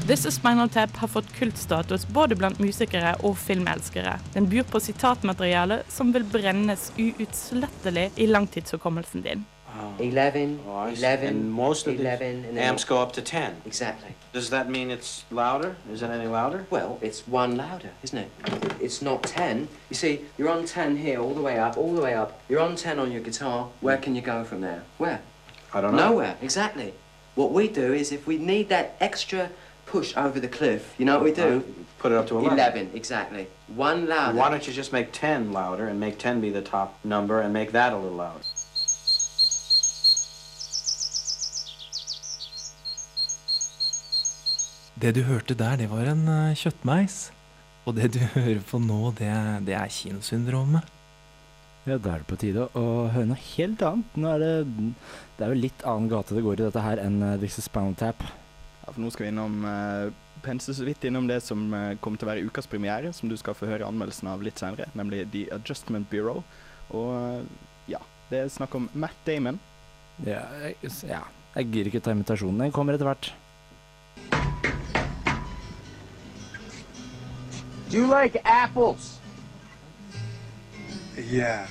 This 0.07 0.23
Is 0.25 0.39
Spinal 0.39 0.69
Tap 0.69 0.95
har 1.01 1.11
fått 1.11 1.33
kultstatus 1.35 2.07
både 2.15 2.39
blant 2.39 2.61
musikere 2.63 3.17
og 3.25 3.35
filmelskere. 3.41 4.15
Den 4.33 4.47
byr 4.47 4.63
på 4.69 4.79
sitatmateriale 4.79 5.81
som 5.91 6.15
vil 6.15 6.23
brennes 6.23 6.87
uutslettelig 6.95 8.11
i 8.15 8.29
langtidshukommelsen 8.31 9.27
din. 9.27 9.43
11, 9.99 10.59
Oh, 10.67 10.75
I 10.75 10.93
see. 10.93 10.99
11, 11.01 11.27
and 11.27 11.51
most 11.51 11.87
of 11.87 11.99
11, 11.99 12.41
the 12.43 12.47
and 12.49 12.57
then- 12.57 12.63
amps 12.63 12.83
go 12.83 13.01
up 13.01 13.13
to 13.13 13.21
10. 13.21 13.61
Exactly. 13.65 14.15
Does 14.33 14.49
that 14.49 14.69
mean 14.69 14.91
it's 14.91 15.23
louder? 15.31 15.75
Is 15.91 16.01
it 16.01 16.09
any 16.09 16.27
louder? 16.27 16.65
Well, 16.69 16.99
it's 17.01 17.27
one 17.27 17.55
louder, 17.55 17.91
isn't 18.03 18.17
it? 18.17 18.29
It's 18.81 19.01
not 19.01 19.23
10. 19.23 19.67
You 19.89 19.95
see, 19.95 20.21
you're 20.37 20.49
on 20.49 20.65
10 20.65 20.97
here, 20.97 21.19
all 21.19 21.33
the 21.33 21.41
way 21.41 21.57
up, 21.57 21.77
all 21.77 21.93
the 21.93 22.01
way 22.01 22.13
up. 22.13 22.41
You're 22.49 22.59
on 22.61 22.75
10 22.75 22.99
on 22.99 23.11
your 23.11 23.21
guitar. 23.21 23.69
Where 23.81 23.97
can 23.97 24.15
you 24.15 24.21
go 24.21 24.43
from 24.43 24.61
there? 24.61 24.83
Where? 24.97 25.21
I 25.73 25.81
don't 25.81 25.95
know. 25.95 26.09
Nowhere, 26.09 26.35
exactly. 26.41 26.93
What 27.35 27.51
we 27.51 27.67
do 27.67 27.93
is 27.93 28.11
if 28.11 28.27
we 28.27 28.37
need 28.37 28.69
that 28.69 28.95
extra 28.99 29.49
push 29.85 30.15
over 30.17 30.39
the 30.39 30.47
cliff, 30.47 30.93
you 30.97 31.05
know 31.05 31.15
what 31.15 31.23
we 31.23 31.31
do? 31.33 31.63
Put 31.99 32.11
it 32.11 32.17
up 32.17 32.27
to 32.27 32.37
11. 32.37 32.53
11, 32.57 32.91
exactly. 32.93 33.47
One 33.67 34.07
louder. 34.07 34.37
Why 34.37 34.49
don't 34.49 34.65
you 34.67 34.73
just 34.73 34.93
make 34.93 35.11
10 35.11 35.51
louder 35.51 35.87
and 35.87 35.99
make 35.99 36.17
10 36.19 36.39
be 36.41 36.49
the 36.49 36.61
top 36.61 36.99
number 37.03 37.41
and 37.41 37.53
make 37.53 37.71
that 37.71 37.93
a 37.93 37.97
little 37.97 38.17
louder? 38.17 38.39
Det 45.01 45.11
du 45.17 45.21
hørte 45.27 45.55
der, 45.59 45.75
det 45.79 45.89
var 45.91 46.07
en 46.07 46.23
eh, 46.31 46.55
kjøttmeis. 46.57 47.29
Og 47.85 47.97
det 47.97 48.13
du 48.15 48.19
hører 48.37 48.61
på 48.65 48.79
nå, 48.81 48.99
det, 49.19 49.27
er- 49.31 49.63
det 49.67 49.75
er 49.77 49.91
kinosyndromet. 49.91 50.91
Ja, 51.85 51.99
da 52.01 52.15
er 52.15 52.23
det 52.23 52.29
på 52.31 52.37
tide 52.41 52.63
å 52.73 52.83
høre 53.13 53.27
noe 53.29 53.41
helt 53.53 53.83
annet. 53.85 54.15
Nå 54.17 54.29
er 54.31 54.39
det 54.41 54.53
Det 55.37 55.43
er 55.45 55.51
jo 55.53 55.59
litt 55.59 55.83
annen 55.85 56.07
gate 56.09 56.33
det 56.33 56.41
går 56.41 56.57
i 56.57 56.63
dette 56.65 56.81
her 56.81 57.01
enn 57.03 57.19
uh, 57.21 57.35
This 57.37 57.59
is 57.61 57.67
Spinal 57.69 57.93
Tap. 57.99 58.23
Ja, 58.25 58.87
for 58.89 59.03
nå 59.03 59.11
skal 59.13 59.27
vi 59.27 59.29
innom 59.35 59.59
uh, 59.67 60.07
pense 60.41 60.73
så 60.73 60.87
vidt 60.87 61.05
innom 61.05 61.27
det 61.29 61.37
som 61.45 61.67
uh, 61.75 61.91
kommer 62.01 62.17
til 62.17 62.25
å 62.25 62.31
være 62.31 62.47
ukas 62.49 62.65
premiere, 62.71 63.11
som 63.13 63.29
du 63.29 63.37
skal 63.37 63.53
få 63.59 63.69
høre 63.69 63.85
anmeldelsen 63.85 64.31
av 64.31 64.41
litt 64.47 64.57
senere, 64.63 64.87
nemlig 64.97 65.27
The 65.35 65.43
Adjustment 65.59 66.09
Bureau. 66.09 66.41
Og 66.89 67.13
uh, 67.13 67.45
ja, 67.91 68.01
det 68.31 68.41
er 68.47 68.49
snakk 68.55 68.73
om 68.81 68.89
Matt 68.97 69.21
Damon. 69.29 69.61
Ja, 70.25 70.41
jeg, 70.65 70.89
ja, 71.05 71.21
jeg 71.59 71.69
gir 71.75 71.91
ikke 71.91 72.01
ta 72.01 72.15
invitasjonen. 72.17 72.65
Den 72.65 72.73
kommer 72.73 72.97
etter 72.97 73.11
hvert. 73.11 73.29
Do 77.89 77.97
you 77.97 78.07
like 78.07 78.41
apples? 78.43 79.19
Yeah. 81.17 81.67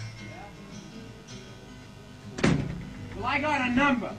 Well, 3.17 3.27
I 3.27 3.41
got 3.41 3.61
a 3.61 3.71
number. 3.71 4.13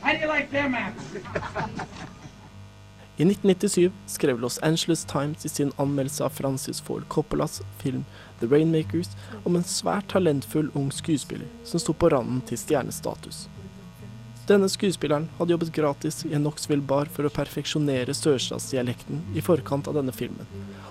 How 0.00 0.12
do 0.12 0.18
you 0.18 0.26
like 0.26 0.50
them 0.50 0.74
apples? 0.74 1.22
I 3.22 3.24
1997 3.24 3.92
skrev 4.06 4.40
Los 4.40 4.58
Angeles 4.58 5.04
Times 5.04 5.44
i 5.44 5.48
sin 5.48 5.72
anmeldelse 5.76 6.24
av 6.24 6.30
Francis 6.30 6.80
Ford 6.80 7.08
Coppolas 7.08 7.62
film 7.78 8.04
The 8.40 8.46
Rainmakers 8.46 9.10
om 9.44 9.56
en 9.56 9.64
svært 9.64 10.08
talentfull 10.08 10.70
ung 10.74 10.88
skuespiller 10.92 11.46
som 11.64 11.80
sto 11.80 11.92
på 11.92 12.08
randen 12.08 12.40
til 12.48 12.58
stjernestatus. 12.58 13.48
Denne 14.42 14.66
skuespilleren 14.66 15.28
hadde 15.38 15.54
jobbet 15.54 15.70
gratis 15.72 16.24
i 16.26 16.32
en 16.34 16.42
Knoxville 16.42 16.82
bar 16.82 17.06
for 17.14 17.28
å 17.28 17.30
perfeksjonere 17.30 18.10
sørstatsdialekten 18.16 19.20
i 19.38 19.44
forkant 19.44 19.86
av 19.86 19.94
denne 19.94 20.14
filmen, 20.16 20.48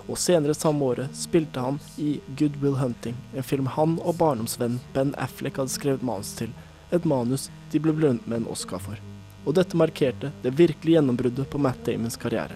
og 0.07 0.19
senere 0.23 0.55
samme 0.55 0.87
året 0.87 1.19
spilte 1.19 1.59
han 1.59 1.81
i 1.99 2.13
Good 2.39 2.61
Will 2.63 2.79
Hunting, 2.79 3.17
en 3.35 3.43
film 3.43 3.67
han 3.75 3.97
og 3.99 4.15
barndomsvennen 4.23 4.79
Ben 4.95 5.11
Affleck 5.19 5.59
hadde 5.59 5.75
skrevet 5.75 6.07
manus 6.07 6.31
til, 6.39 6.55
et 6.95 7.03
manus 7.03 7.49
de 7.75 7.83
ble 7.83 7.91
belønnet 7.97 8.23
med 8.23 8.39
en 8.39 8.51
Oscar 8.55 8.79
for. 8.79 9.03
Og 9.43 9.59
dette 9.59 9.75
markerte 9.75 10.31
det 10.45 10.55
virkelige 10.55 11.01
gjennombruddet 11.01 11.51
på 11.51 11.59
Matt 11.59 11.83
Damons 11.83 12.19
karriere. 12.21 12.55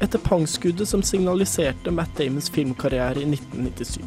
Etter 0.00 0.18
pangskuddet 0.18 0.88
som 0.88 1.02
signaliserte 1.02 1.90
Matt 1.90 2.16
Damons 2.16 2.50
filmkarriere 2.50 3.20
i 3.20 3.24
1997, 3.24 4.00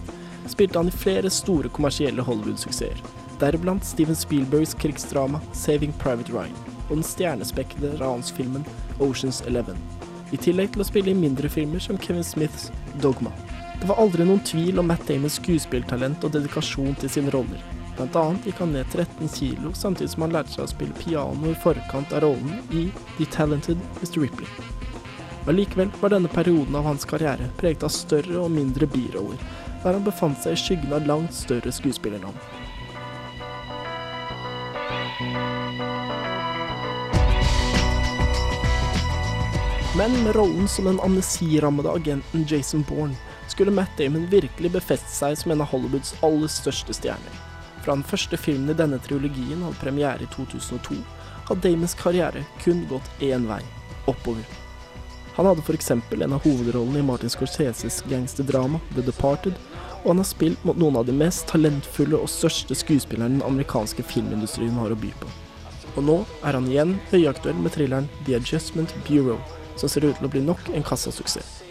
spilte 0.48 0.80
han 0.80 0.88
i 0.88 0.92
flere 0.92 1.30
store 1.30 1.70
kommersielle 1.70 2.22
Hollywood-suksesser, 2.22 2.98
deriblant 3.40 3.86
Steven 3.86 4.16
Spielbergs 4.16 4.74
krigsdrama 4.74 5.42
'Saving 5.54 5.94
Private 6.02 6.34
Ryan' 6.34 6.58
og 6.90 6.96
den 6.96 7.04
stjernespekkede 7.04 7.94
ransfilmen 8.00 8.66
'Oceans 9.00 9.44
Eleven', 9.46 9.86
i 10.32 10.38
tillegg 10.38 10.74
til 10.74 10.82
å 10.82 10.90
spille 10.90 11.14
i 11.14 11.22
mindre 11.24 11.50
filmer 11.50 11.80
som 11.80 11.98
Kevin 11.98 12.24
Smiths 12.24 12.72
'Dogma'. 12.98 13.38
Det 13.82 13.88
var 13.88 14.02
aldri 14.02 14.26
noen 14.26 14.42
tvil 14.42 14.80
om 14.80 14.88
Matt 14.90 15.08
Damons 15.08 15.38
skuespilltalent 15.38 16.24
og 16.24 16.34
dedikasjon 16.34 16.96
til 16.96 17.10
sine 17.10 17.30
roller. 17.30 17.62
Blant 17.98 18.16
annet 18.16 18.46
gikk 18.50 18.66
han 18.66 18.74
ned 18.74 18.90
13 18.90 19.30
kilo 19.30 19.74
samtidig 19.78 20.10
som 20.10 20.26
han 20.26 20.34
lærte 20.34 20.56
seg 20.56 20.66
å 20.66 20.74
spille 20.74 21.02
piano 21.06 21.52
i 21.52 21.60
forkant 21.66 22.14
av 22.14 22.26
rollen 22.26 22.64
i 22.72 22.88
The 23.20 23.30
Talented 23.30 23.78
Mr. 24.02 24.24
Ripley. 24.26 24.50
Allikevel 25.48 25.90
var 26.00 26.10
denne 26.10 26.28
perioden 26.32 26.76
av 26.76 26.84
hans 26.84 27.06
karriere 27.06 27.50
preget 27.58 27.84
av 27.84 27.92
større 27.92 28.38
og 28.46 28.52
mindre 28.52 28.88
biroller, 28.88 29.42
der 29.84 29.98
han 29.98 30.06
befant 30.06 30.40
seg 30.40 30.56
i 30.56 30.62
skyggen 30.62 30.96
av 30.96 31.08
langt 31.08 31.36
større 31.36 31.74
skuespillernavn. 31.76 32.38
Men 40.00 40.16
med 40.24 40.36
rollen 40.36 40.68
som 40.68 40.88
den 40.88 41.00
amnesirammede 41.04 41.92
agenten 41.92 42.48
Jason 42.50 42.86
Bourne 42.88 43.16
skulle 43.48 43.72
Matt 43.72 43.98
Damon 43.98 44.26
virkelig 44.32 44.72
befeste 44.72 45.12
seg 45.12 45.38
som 45.38 45.52
en 45.52 45.62
av 45.62 45.70
Hollywoods 45.76 46.16
aller 46.24 46.50
største 46.50 46.96
stjerner. 46.96 47.38
Fra 47.84 47.94
den 47.94 48.08
første 48.08 48.40
filmen 48.40 48.72
i 48.72 48.80
denne 48.80 48.98
trilogien 49.04 49.62
hadde 49.62 49.84
premiere 49.84 50.24
i 50.24 50.34
2002, 50.34 50.98
hadde 51.52 51.68
Damons 51.68 52.00
karriere 52.00 52.48
kun 52.64 52.88
gått 52.90 53.12
én 53.20 53.46
vei 53.52 53.62
oppover. 54.08 54.63
Han 55.36 55.46
hadde 55.46 55.62
f.eks. 55.66 55.92
en 55.92 56.34
av 56.34 56.44
hovedrollene 56.44 57.00
i 57.00 57.06
Martin 57.06 57.30
Scorseses 57.30 58.04
gangsterdrama 58.10 58.80
The 58.94 59.02
Departed, 59.02 59.56
og 60.04 60.12
han 60.12 60.22
har 60.22 60.28
spilt 60.30 60.66
mot 60.68 60.78
noen 60.78 61.00
av 61.00 61.08
de 61.08 61.16
mest 61.18 61.48
talentfulle 61.50 62.20
og 62.20 62.30
største 62.30 62.78
skuespillerne 62.78 63.40
den 63.40 63.48
amerikanske 63.48 64.06
filmindustrien 64.06 64.78
har 64.78 64.94
å 64.94 65.00
by 65.00 65.10
på. 65.24 65.32
Og 65.96 66.06
nå 66.06 66.20
er 66.46 66.58
han 66.58 66.70
igjen 66.70 66.96
høyaktuell 67.10 67.58
med 67.66 67.74
thrilleren 67.74 68.10
The 68.28 68.38
Adjustment 68.38 68.94
Bureau, 69.10 69.40
som 69.74 69.90
ser 69.90 70.06
ut 70.06 70.20
til 70.20 70.30
å 70.30 70.34
bli 70.36 70.46
nok 70.46 70.70
en 70.74 70.86
kassasuksess. 70.86 71.63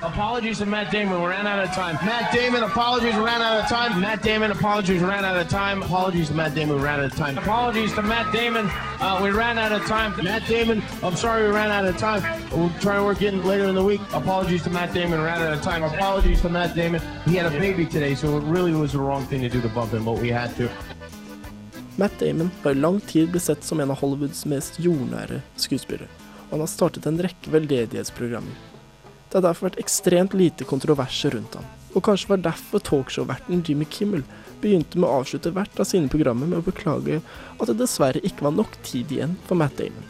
Apologies 0.00 0.58
to 0.58 0.66
Matt 0.66 0.92
Damon, 0.92 1.20
we 1.20 1.26
ran 1.26 1.44
out 1.48 1.58
of 1.58 1.70
time. 1.70 1.96
Matt 2.06 2.32
Damon, 2.32 2.62
apologies, 2.62 3.16
we 3.16 3.20
ran 3.20 3.42
out 3.42 3.58
of 3.58 3.68
time. 3.68 4.00
Matt 4.00 4.22
Damon, 4.22 4.52
apologies, 4.52 5.02
we 5.02 5.08
ran 5.08 5.24
out 5.24 5.36
of 5.36 5.48
time. 5.48 5.82
Apologies 5.82 6.28
to 6.28 6.34
Matt 6.34 6.54
Damon, 6.54 6.76
we 6.76 6.82
ran 6.82 7.00
out 7.00 7.06
of 7.06 7.16
time. 7.16 7.36
Apologies 7.36 7.92
to 7.94 8.02
Matt 8.02 8.32
Damon, 8.32 8.66
uh, 9.00 9.18
we 9.20 9.30
ran 9.30 9.58
out 9.58 9.72
of 9.72 9.84
time. 9.86 10.14
Matt 10.22 10.46
Damon, 10.46 10.84
I'm 11.02 11.16
sorry 11.16 11.48
we 11.48 11.52
ran 11.52 11.72
out 11.72 11.84
of 11.84 11.96
time. 11.98 12.22
We'll 12.52 12.70
try 12.78 12.96
to 12.96 13.02
work 13.02 13.22
in 13.22 13.44
later 13.44 13.64
in 13.64 13.74
the 13.74 13.82
week. 13.82 14.00
Apologies 14.12 14.62
to 14.64 14.70
Matt 14.70 14.94
Damon, 14.94 15.20
ran 15.20 15.42
out 15.42 15.52
of 15.52 15.62
time. 15.62 15.82
Apologies 15.82 16.42
to 16.42 16.48
Matt 16.48 16.76
Damon. 16.76 17.02
He 17.24 17.34
had 17.34 17.52
a 17.52 17.58
baby 17.58 17.84
today, 17.84 18.14
so 18.14 18.38
it 18.38 18.44
really 18.44 18.72
was 18.72 18.92
the 18.92 19.00
wrong 19.00 19.26
thing 19.26 19.40
to 19.40 19.48
do 19.48 19.60
to 19.60 19.68
bump 19.68 19.92
him, 19.92 20.04
but 20.04 20.18
we 20.18 20.28
had 20.28 20.54
to. 20.58 20.70
Matt 21.96 22.16
Damon 22.20 22.52
har 22.62 22.70
i 22.70 22.74
lang 22.74 23.00
tid 23.00 23.30
blitt 23.30 23.42
sett 23.42 23.64
som 23.64 23.80
en 23.80 23.90
av 23.90 23.98
Hollywoods 23.98 24.46
mest 24.46 24.78
jordnære 24.78 25.42
skuespillere, 25.56 26.06
og 26.46 26.50
han 26.50 26.60
har 26.60 26.70
startet 26.70 27.06
en 27.06 27.18
rekke 27.18 27.50
veldedighetsprogrammer. 27.50 28.77
Det 29.28 29.36
har 29.36 29.44
derfor 29.44 29.68
vært 29.68 29.80
ekstremt 29.82 30.34
lite 30.36 30.64
kontroverser 30.64 31.34
rundt 31.36 31.58
ham, 31.58 31.64
og 31.92 32.04
kanskje 32.06 32.30
var 32.30 32.44
derfor 32.46 32.80
talkshow-verten 32.80 33.60
Jimmy 33.66 33.84
Kimmel 33.92 34.22
begynte 34.62 34.96
med 34.98 35.08
å 35.08 35.18
avslutte 35.20 35.52
hvert 35.52 35.76
av 35.80 35.88
sine 35.88 36.08
programmer 36.08 36.48
med 36.48 36.62
å 36.62 36.64
beklage 36.64 37.20
at 37.20 37.66
det 37.68 37.76
dessverre 37.76 38.22
ikke 38.24 38.46
var 38.46 38.56
nok 38.56 38.78
tid 38.86 39.12
igjen 39.12 39.36
for 39.44 39.60
Matt 39.60 39.76
Damon. 39.76 40.06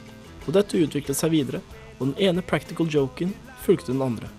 Og 0.46 0.54
dette 0.54 0.78
utviklet 0.78 1.18
seg 1.18 1.34
videre, 1.34 1.60
og 1.98 2.12
den 2.12 2.28
ene 2.28 2.46
practical 2.46 2.86
joken 2.86 3.34
fulgte 3.64 3.90
den 3.90 4.04
andre. 4.06 4.30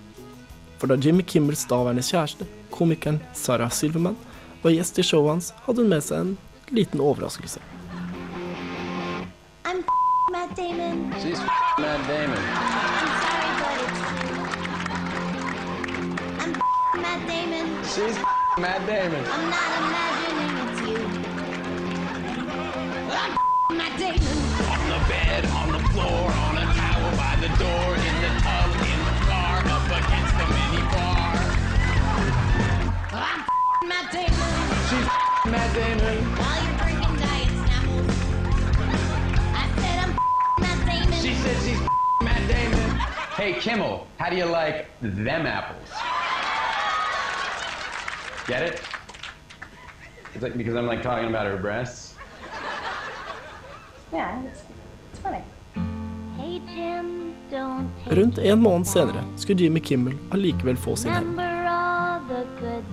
For 0.80 0.88
da 0.88 0.96
Jimmy 0.96 1.26
Kimmels 1.28 1.66
daværende 1.68 2.06
kjæreste, 2.06 2.48
komikeren 2.72 3.20
Sarah 3.36 3.72
Silverman, 3.76 4.16
var 4.64 4.72
gjest 4.72 5.00
i 5.00 5.04
showet 5.04 5.34
hans, 5.34 5.52
hadde 5.68 5.84
hun 5.84 5.92
med 5.92 6.08
seg 6.08 6.24
en 6.24 6.34
liten 6.72 7.04
overraskelse. 7.04 7.60
I'm 9.68 9.84
Matt 10.32 10.56
Damon. 10.56 11.12
She's 11.20 11.44
Matt 11.78 12.08
Damon. 12.08 12.99
She's 18.00 18.15
Matt 18.58 18.88
Damon. 18.88 19.25
I'm 19.27 19.50
not 19.51 19.75
imagining 19.75 20.56
it's 20.63 20.79
you. 20.88 21.03
I'm 23.12 23.36
Matt 23.75 24.00
Damon. 24.00 24.36
On 24.72 24.82
the 24.88 25.00
bed, 25.10 25.44
on 25.48 25.68
the 25.74 25.79
floor, 25.89 26.32
on 26.32 26.58
a 26.60 26.65
towel 26.79 27.12
by 27.20 27.36
the 27.44 27.51
door, 27.60 27.96
in 28.00 28.15
the 28.24 28.32
tub, 28.39 28.72
in 28.88 29.00
the 29.03 29.15
car, 29.27 29.60
up 29.68 29.84
against 30.00 30.32
the 30.39 30.48
mini 30.48 30.79
bar. 30.96 31.36
I'm 33.12 33.44
Matt 33.89 34.08
Damon. 34.13 34.48
She's 34.88 35.08
Matt 35.51 35.70
Damon. 35.75 36.24
While 36.39 36.60
you're 36.63 36.79
drinking 36.79 37.15
diet 37.20 37.51
Snapples. 37.51 38.15
I 39.51 39.68
said 39.75 39.98
I'm 40.06 40.15
Matt 40.62 40.79
Damon. 40.88 41.20
She 41.20 41.34
said 41.34 41.58
she's 41.68 41.82
Matt 42.22 42.48
Damon. 42.48 42.96
Hey, 43.36 43.60
Kimmel, 43.60 44.08
how 44.18 44.29
do 44.29 44.38
you 44.38 44.46
like 44.46 44.88
them 45.01 45.46
apples? 45.46 46.09
Get 48.50 48.63
it? 48.63 48.82
It's 50.34 50.41
like 50.41 50.58
because 50.58 50.75
I'm 50.75 50.88
like 50.88 51.03
talking 51.03 51.29
about 51.29 51.46
her 51.46 51.58
breasts. 51.58 52.15
Yeah, 54.12 54.41
it's, 54.44 54.63
it's 55.12 55.20
funny. 55.20 55.44
Hey 56.36 56.60
Jim, 56.65 57.36
don't 57.51 57.91
take 58.06 58.15
Rundt 58.18 58.38
en 58.38 58.60
måned 58.60 58.88
senere 58.88 59.24
skulle 59.38 59.60
Jimmy 59.63 59.79
Kimmel 59.79 60.18
allikevel 60.32 60.77
få 60.77 60.96
sin 60.96 61.12
hevn, 61.13 61.38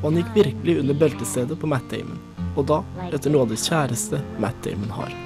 og 0.03 0.05
han 0.05 0.19
gikk 0.21 0.35
virkelig 0.35 0.77
under 0.83 0.95
beltestedet 0.95 1.59
på 1.61 1.67
Matt 1.73 1.89
Damon, 1.91 2.21
og 2.57 2.69
da 2.69 2.83
etter 3.09 3.33
noe 3.33 3.47
av 3.49 3.55
det 3.55 3.61
kjæreste 3.63 4.21
Matt 4.37 4.61
Damon 4.61 4.93
har. 4.99 5.17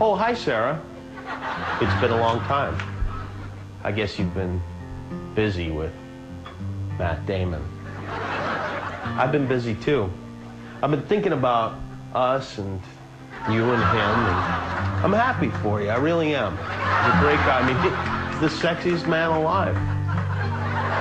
Oh, 0.00 0.16
hi, 0.16 0.32
Sarah. 0.32 0.80
It's 1.82 2.00
been 2.00 2.12
a 2.12 2.20
long 2.24 2.40
time. 2.48 2.80
I 3.84 3.92
guess 3.92 4.18
you've 4.18 4.32
been 4.32 4.62
busy 5.38 5.70
with 5.70 5.92
Matt 6.98 7.24
Damon. 7.24 7.62
I've 8.08 9.30
been 9.30 9.46
busy 9.46 9.76
too. 9.76 10.10
I've 10.82 10.90
been 10.90 11.02
thinking 11.02 11.32
about 11.32 11.78
us 12.12 12.58
and 12.58 12.80
you 13.48 13.62
and 13.70 13.80
him, 13.80 14.18
and 14.26 14.36
I'm 15.04 15.12
happy 15.12 15.50
for 15.62 15.80
you. 15.80 15.90
I 15.90 15.96
really 15.98 16.34
am. 16.34 16.56
He's 16.56 17.14
a 17.14 17.20
great 17.20 17.38
guy. 17.46 17.60
I 17.60 17.66
mean, 17.68 17.76
he's 17.84 18.40
the 18.40 18.48
sexiest 18.66 19.06
man 19.06 19.30
alive. 19.30 19.76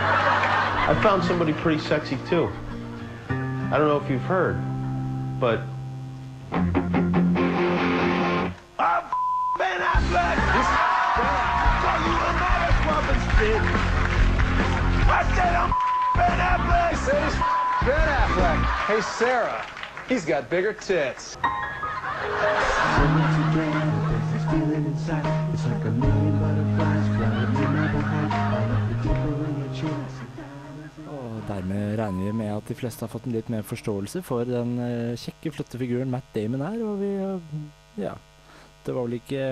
I 0.06 0.94
found 1.02 1.24
somebody 1.24 1.54
pretty 1.54 1.82
sexy 1.82 2.20
too. 2.30 2.52
I 3.30 3.80
don't 3.80 3.88
know 3.88 3.98
if 3.98 4.08
you've 4.08 4.22
heard, 4.22 4.62
but 5.40 5.62
Ben 9.58 9.82
Affleck! 9.82 10.38
This 10.54 10.70
call 11.82 11.98
you 12.06 12.14
a 12.14 12.32
motherfucking 12.38 13.97
I 15.10 15.24
said 15.36 15.56
I'm 15.56 15.72
Ben 16.16 16.40
Affleck! 16.52 16.90
He 16.92 16.98
said 17.06 17.24
he's 17.24 17.40
Ben 17.88 18.08
Affleck. 18.20 18.60
Hey, 18.88 19.02
Sarah, 19.02 19.66
he's 20.10 20.26
got 20.26 20.50
bigger 20.50 20.74
tits. 20.74 21.38
Og 31.08 31.42
dermed 31.48 32.00
regner 32.00 32.26
vi 32.26 32.32
med 32.32 32.52
at 32.58 32.68
de 32.68 32.76
fleste 32.76 33.06
har 33.06 33.08
fått 33.08 33.26
en 33.28 33.32
litt 33.32 33.48
mer 33.50 33.64
forståelse 33.64 34.22
for 34.28 34.44
den 34.44 34.76
eh, 34.84 35.16
kjekke, 35.16 35.56
flotte 35.56 35.80
figuren 35.80 36.12
Matt 36.12 36.36
Damon 36.36 36.68
er, 36.68 36.84
og 36.84 37.00
vi 37.00 37.14
eh, 37.16 38.04
ja, 38.04 38.18
Det 38.84 38.96
var 38.96 39.08
vel 39.08 39.22
ikke 39.22 39.46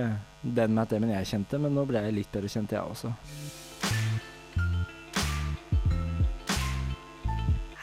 den 0.44 0.76
Matt 0.76 0.92
Damon 0.92 1.16
jeg 1.16 1.32
kjente, 1.32 1.64
men 1.64 1.72
nå 1.80 1.88
ble 1.88 2.04
jeg 2.04 2.20
litt 2.20 2.36
bedre 2.36 2.52
kjent, 2.52 2.76
jeg 2.76 2.84
også. 2.84 3.16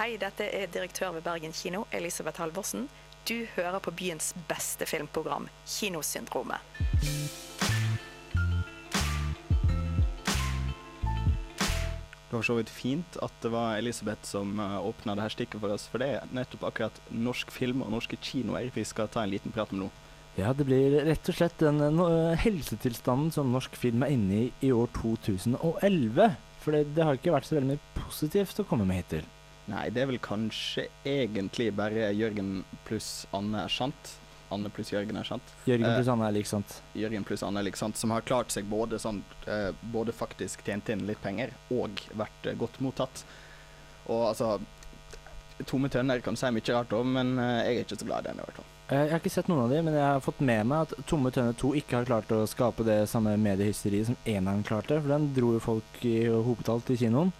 Hei, 0.02 0.16
dette 0.18 0.48
er 0.50 0.66
direktør 0.66 1.12
ved 1.14 1.22
Bergen 1.22 1.52
kino, 1.54 1.84
Elisabeth 1.94 2.40
Halvorsen. 2.42 2.88
Du 3.28 3.44
hører 3.54 3.78
på 3.78 3.92
byens 3.94 4.32
beste 4.48 4.82
filmprogram, 4.82 5.44
Kinosyndromet. 5.62 6.58
Det 12.26 12.32
var 12.32 12.42
så 12.42 12.56
vidt 12.58 12.72
fint 12.74 13.18
at 13.22 13.36
det 13.44 13.52
var 13.54 13.76
Elisabeth 13.76 14.26
som 14.26 14.58
uh, 14.58 14.80
åpna 14.82 15.14
det 15.14 15.22
her 15.22 15.34
stikket 15.36 15.62
for 15.62 15.70
oss, 15.70 15.84
for 15.92 16.02
det 16.02 16.08
er 16.16 16.32
nettopp 16.34 16.66
akkurat 16.72 16.98
norsk 17.14 17.52
film 17.54 17.84
og 17.86 17.92
norske 17.94 18.18
kinoer 18.18 18.72
vi 18.74 18.82
skal 18.82 19.06
ta 19.06 19.22
en 19.22 19.30
liten 19.30 19.54
prat 19.54 19.70
om 19.70 19.84
nå. 19.84 19.90
Ja, 20.34 20.50
det 20.50 20.66
blir 20.66 20.96
rett 21.06 21.30
og 21.30 21.36
slett 21.38 21.62
den 21.62 21.78
eh, 21.78 21.94
no, 21.94 22.08
helsetilstanden 22.42 23.30
som 23.38 23.54
norsk 23.54 23.78
film 23.78 24.02
er 24.02 24.16
inne 24.16 24.48
i 24.48 24.50
i 24.66 24.72
år 24.74 24.90
2011. 24.98 26.34
For 26.64 26.74
det, 26.74 26.88
det 26.98 27.06
har 27.06 27.20
ikke 27.20 27.36
vært 27.36 27.46
så 27.46 27.60
veldig 27.60 27.76
mye 27.76 28.02
positivt 28.02 28.64
å 28.64 28.66
komme 28.66 28.88
med 28.90 29.04
hittil. 29.04 29.30
Nei, 29.70 29.86
det 29.94 30.02
er 30.02 30.10
vel 30.10 30.18
kanskje 30.22 30.88
egentlig 31.06 31.68
bare 31.78 32.10
Jørgen 32.16 32.64
pluss 32.86 33.28
Anne 33.36 33.62
er 33.66 33.72
sant. 33.72 34.16
Anne 34.52 34.68
pluss 34.74 34.90
Jørgen 34.92 35.16
er 35.16 35.26
sant. 35.26 35.54
Jørgen 35.68 35.86
Eh, 35.86 35.96
pluss 35.96 36.10
Anne 36.12 36.26
er 36.26 36.34
lik 36.34 36.50
sant. 36.50 36.80
Jørgen 36.98 37.24
pluss 37.24 37.44
Anne, 37.46 37.62
liksom, 37.62 37.94
som 37.94 38.10
har 38.10 38.26
klart 38.26 38.52
seg 38.52 38.66
både 38.68 38.98
sånn 38.98 39.22
eh, 39.46 39.70
Både 39.94 40.12
faktisk 40.12 40.64
tjent 40.66 40.90
inn 40.92 41.06
litt 41.08 41.22
penger 41.22 41.54
og 41.70 42.02
vært 42.18 42.50
eh, 42.50 42.58
godt 42.58 42.80
mottatt. 42.84 43.24
Og 44.10 44.28
altså 44.32 44.58
Tomme 45.68 45.86
tønner 45.92 46.18
kan 46.24 46.34
si 46.34 46.48
mye 46.50 46.74
rart 46.74 46.92
om, 46.96 47.12
men 47.14 47.36
jeg 47.38 47.76
er 47.76 47.84
ikke 47.84 47.98
så 48.00 48.06
glad 48.08 48.24
i 48.24 48.32
den 48.32 48.40
i 48.40 48.42
hvert 48.42 48.56
fall. 48.56 48.70
Jeg 48.90 49.10
har 49.12 49.20
ikke 49.20 49.30
sett 49.30 49.46
noen 49.48 49.60
av 49.62 49.70
de, 49.70 49.78
men 49.86 49.94
jeg 49.94 50.02
har 50.02 50.24
fått 50.24 50.40
med 50.42 50.66
meg 50.66 50.88
at 50.88 51.06
Tomme 51.06 51.30
tønner 51.30 51.54
2 51.60 51.70
ikke 51.78 52.00
har 52.00 52.08
klart 52.08 52.32
å 52.34 52.40
skape 52.50 52.82
det 52.88 52.96
samme 53.12 53.36
mediehysteriet 53.38 54.10
som 54.10 54.18
eneren 54.26 54.64
klarte. 54.66 54.98
For 54.98 55.12
den 55.12 55.28
dro 55.36 55.52
jo 55.54 55.62
folk 55.62 56.02
i 56.08 56.16
hopetall 56.26 56.82
til 56.88 56.98
kinoen. 57.04 57.30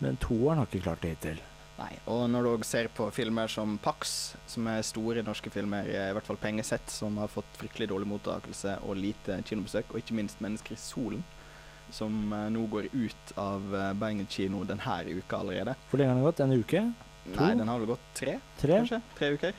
Men 0.00 0.18
toeren 0.18 0.58
har 0.58 0.66
ikke 0.66 0.82
klart 0.88 1.04
det 1.04 1.14
hittil. 1.14 1.40
Nei, 1.80 1.94
og 2.12 2.26
når 2.28 2.44
du 2.44 2.48
òg 2.50 2.64
ser 2.68 2.90
på 2.92 3.06
filmer 3.14 3.48
som 3.48 3.78
Pax, 3.80 4.34
som 4.50 4.66
er 4.68 4.82
store 4.84 5.22
norske 5.24 5.48
filmer, 5.52 5.86
i 5.88 6.12
hvert 6.12 6.26
fall 6.26 6.38
pengesett, 6.40 6.92
som 6.92 7.16
har 7.22 7.30
fått 7.32 7.56
fryktelig 7.56 7.88
dårlig 7.88 8.08
mottakelse 8.10 8.74
og 8.84 8.98
lite 9.00 9.38
kinobesøk, 9.48 9.94
og 9.94 10.02
ikke 10.02 10.16
minst 10.18 10.42
'Mennesker 10.44 10.76
i 10.76 10.80
solen', 10.80 11.24
som 11.90 12.32
eh, 12.32 12.50
nå 12.52 12.66
går 12.70 12.90
ut 12.92 13.32
av 13.40 13.64
eh, 13.74 13.92
Bergen 13.94 14.28
kino 14.28 14.60
denne 14.64 14.98
uka 15.08 15.40
allerede. 15.40 15.74
Hvor 15.90 15.98
lenge 15.98 16.12
har 16.12 16.20
den 16.20 16.28
gått? 16.28 16.40
En 16.44 16.52
uke? 16.52 16.84
To? 17.24 17.40
Nei, 17.40 17.54
den 17.54 17.68
har 17.68 17.78
vel 17.78 17.90
gått 17.94 18.06
tre, 18.14 18.38
Tre? 18.60 18.76
kanskje? 18.82 19.00
Tre 19.16 19.32
uker? 19.34 19.54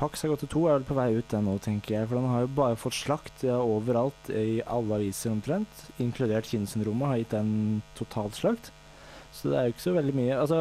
Pax 0.00 0.22
har 0.22 0.30
gått 0.32 0.40
til 0.46 0.48
to, 0.48 0.66
er 0.66 0.78
vel 0.78 0.88
på 0.88 0.96
vei 0.96 1.10
ut 1.12 1.28
den 1.28 1.44
nå, 1.44 1.58
tenker 1.60 1.98
jeg. 1.98 2.08
For 2.08 2.16
den 2.16 2.28
har 2.32 2.40
jo 2.46 2.54
bare 2.56 2.76
fått 2.80 2.96
slakt 2.96 3.44
overalt 3.44 4.30
i 4.32 4.62
alle 4.64 4.96
aviser 4.96 5.30
omtrent. 5.34 5.82
Inkludert 6.00 6.48
Kinosyndromet 6.48 7.08
har 7.10 7.20
gitt 7.20 7.34
den 7.36 7.82
totalslakt. 7.98 8.72
Så 9.32 9.50
det 9.50 9.58
er 9.58 9.68
jo 9.68 9.72
ikke 9.74 9.84
så 9.84 9.92
veldig 9.94 10.12
mye 10.16 10.36
Altså, 10.36 10.56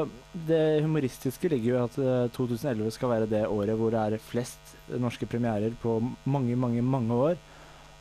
det 0.47 0.81
humoristiske 0.85 1.49
ligger 1.51 1.71
jo 1.71 1.77
i 1.77 1.85
at 1.87 1.95
eh, 2.03 2.33
2011 2.35 2.91
skal 2.95 3.11
være 3.11 3.29
det 3.31 3.47
året 3.49 3.77
hvor 3.79 3.93
det 3.93 4.01
er 4.01 4.25
flest 4.29 4.75
norske 5.01 5.25
premierer 5.29 5.73
på 5.81 5.97
mange, 6.25 6.55
mange, 6.55 6.83
mange 6.85 7.13
år. 7.13 7.39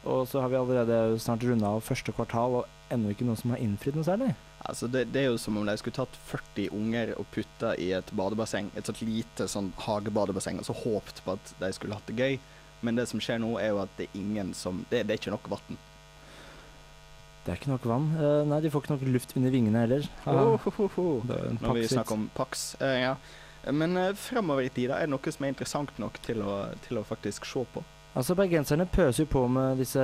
Og 0.09 0.29
så 0.29 0.41
har 0.41 0.53
vi 0.53 0.57
allerede 0.57 1.19
snart 1.21 1.43
runda 1.45 1.73
av 1.75 1.83
første 1.85 2.13
kvartal, 2.15 2.61
og 2.61 2.93
ennå 2.95 3.13
ikke 3.13 3.27
noen 3.27 3.41
som 3.41 3.53
har 3.53 3.61
innfridd 3.61 3.99
noe 3.99 4.07
særlig. 4.07 4.31
Altså 4.69 4.89
det, 4.91 5.09
det 5.13 5.23
er 5.23 5.27
jo 5.33 5.41
som 5.41 5.59
om 5.59 5.67
de 5.69 5.75
skulle 5.79 5.99
tatt 5.99 6.17
40 6.31 6.71
unger 6.75 7.13
og 7.19 7.27
putta 7.35 7.75
i 7.79 7.91
et 7.97 8.13
badebasseng, 8.17 8.71
et 8.77 8.89
sånt 8.89 9.03
lite 9.05 9.49
sånn 9.51 9.73
hagebadebasseng, 9.85 10.61
og 10.63 10.69
så 10.69 10.77
håpt 10.77 11.23
på 11.27 11.37
at 11.37 11.53
de 11.61 11.71
skulle 11.77 11.99
hatt 11.99 12.09
det 12.09 12.19
gøy. 12.19 12.39
Men 12.87 12.99
det 12.99 13.09
som 13.11 13.21
skjer 13.23 13.41
nå, 13.43 13.57
er 13.61 13.73
jo 13.75 13.83
at 13.83 13.95
det 13.99 14.07
er 14.07 14.21
ingen 14.21 14.53
som 14.55 14.85
Det, 14.91 15.03
det 15.03 15.15
er 15.15 15.21
ikke 15.21 15.35
nok 15.35 15.51
vann. 15.51 15.79
Det 17.45 17.53
er 17.53 17.61
ikke 17.61 17.73
nok 17.73 17.85
vann. 17.89 18.09
Uh, 18.19 18.43
nei, 18.49 18.61
de 18.65 18.71
får 18.73 18.85
ikke 18.85 18.95
nok 18.97 19.05
luft 19.15 19.37
under 19.39 19.55
vingene 19.55 19.85
heller. 19.85 20.09
Ah, 20.27 20.41
Oh, 20.53 21.21
en 21.33 21.61
Når 21.63 21.79
vi 21.79 21.87
snakker 21.89 22.19
om 22.19 22.27
Pax. 22.37 22.75
Uh, 22.83 22.97
ja. 23.01 23.15
Men 23.73 23.97
uh, 23.97 24.11
framover 24.17 24.67
i 24.67 24.73
tida, 24.73 24.99
er 24.99 25.09
det 25.09 25.15
noe 25.15 25.33
som 25.35 25.47
er 25.47 25.55
interessant 25.55 25.95
nok 26.01 26.21
til 26.25 26.43
å, 26.45 26.59
til 26.87 27.01
å 27.01 27.07
faktisk 27.09 27.49
se 27.49 27.65
på? 27.73 27.85
Altså, 28.19 28.35
Bergenserne 28.35 28.87
pøser 28.91 29.25
jo 29.25 29.31
på 29.31 29.45
med 29.53 29.79
disse 29.79 30.03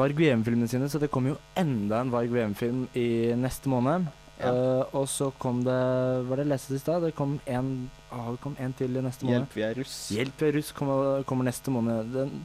Varg 0.00 0.16
VM-filmene 0.18 0.68
sine, 0.70 0.88
så 0.90 0.98
det 0.98 1.10
kommer 1.12 1.36
jo 1.36 1.42
enda 1.60 2.00
en 2.02 2.10
Varg 2.10 2.32
VM-film 2.32 2.86
i 2.98 3.08
neste 3.38 3.70
måned. 3.70 4.08
Eh, 4.38 4.82
og 4.94 5.08
så 5.10 5.32
kom 5.42 5.64
det 5.66 5.74
Hva 5.74 6.28
var 6.30 6.38
det 6.38 6.46
leste 6.46 6.76
i 6.76 6.78
stad? 6.78 7.02
Det 7.02 7.14
kom 7.18 7.40
en, 7.50 7.72
ah, 8.14 8.28
det 8.30 8.38
kom 8.42 8.54
en 8.62 8.74
til 8.78 8.94
i 8.94 9.02
neste 9.02 9.26
måned. 9.26 9.48
Hjelp, 9.48 9.56
vi 9.58 9.64
er 9.66 9.78
russ. 9.80 9.96
Hjelp, 10.14 10.36
vi 10.38 10.48
er 10.48 10.58
russ 10.60 10.70
kommer, 10.76 11.24
kommer 11.28 11.48
neste 11.48 11.74
måned. 11.74 12.12
Den, 12.14 12.44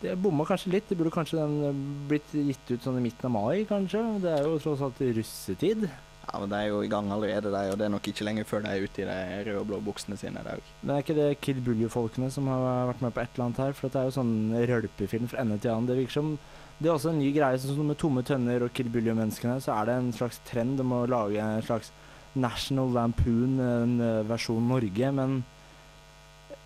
det 0.00 0.16
bomma 0.20 0.46
kanskje 0.48 0.72
litt. 0.74 0.88
Det 0.88 0.96
burde 0.98 1.12
kanskje 1.14 1.40
den 1.40 1.56
eh, 1.68 1.80
blitt 2.10 2.30
gitt 2.32 2.70
ut 2.72 2.86
sånn 2.86 3.00
i 3.00 3.04
midten 3.04 3.28
av 3.28 3.34
mai, 3.34 3.64
kanskje. 3.68 4.04
Det 4.22 4.32
er 4.36 4.46
jo 4.46 4.60
tross 4.62 4.84
alt 4.86 5.02
russetid. 5.02 5.88
Ja, 6.30 6.38
men 6.38 6.52
De 6.52 6.58
er 6.60 6.68
jo 6.70 6.82
i 6.84 6.90
gang 6.90 7.10
allerede, 7.10 7.50
de, 7.50 7.62
og 7.72 7.78
det 7.80 7.86
er 7.88 7.92
nok 7.92 8.06
ikke 8.06 8.26
lenge 8.26 8.44
før 8.46 8.62
de 8.62 8.70
er 8.70 8.84
ute 8.84 9.02
i 9.02 9.06
de 9.08 9.18
røde 9.48 9.58
og 9.58 9.66
blå 9.70 9.80
buksene 9.82 10.18
sine. 10.20 10.42
Der. 10.46 10.62
Men 10.82 10.94
er 10.94 11.04
ikke 11.04 11.16
det 11.18 11.28
Kid 11.42 11.62
Buljo-folkene 11.66 12.30
som 12.30 12.46
har 12.52 12.92
vært 12.92 13.02
med 13.02 13.14
på 13.16 13.22
et 13.24 13.32
eller 13.34 13.48
annet 13.48 13.62
her? 13.64 13.74
For 13.76 13.90
det 13.90 13.98
er 14.00 14.08
jo 14.08 14.16
sånn 14.20 14.34
rølpefilm 14.70 15.30
fra 15.32 15.42
ende 15.42 15.58
til 15.58 15.72
annen. 15.74 15.88
Det 15.90 15.98
virker 15.98 16.20
som 16.20 16.34
Det 16.80 16.88
er 16.88 16.94
også 16.94 17.10
en 17.10 17.18
ny 17.20 17.28
greie, 17.36 17.58
sånn 17.60 17.76
som 17.76 17.90
med 17.92 17.98
Tomme 18.00 18.22
tønner 18.24 18.62
og 18.64 18.70
Kid 18.72 18.88
Buljo-menneskene, 18.88 19.58
så 19.60 19.74
er 19.74 19.90
det 19.90 19.96
en 19.98 20.14
slags 20.16 20.38
trend 20.48 20.80
om 20.80 20.94
å 20.96 21.02
lage 21.12 21.36
en 21.36 21.66
slags 21.66 21.90
National 22.32 22.88
Lampoon, 22.94 23.58
en 23.60 24.00
eh, 24.00 24.22
versjon 24.24 24.64
Norge, 24.64 25.10
men 25.12 25.42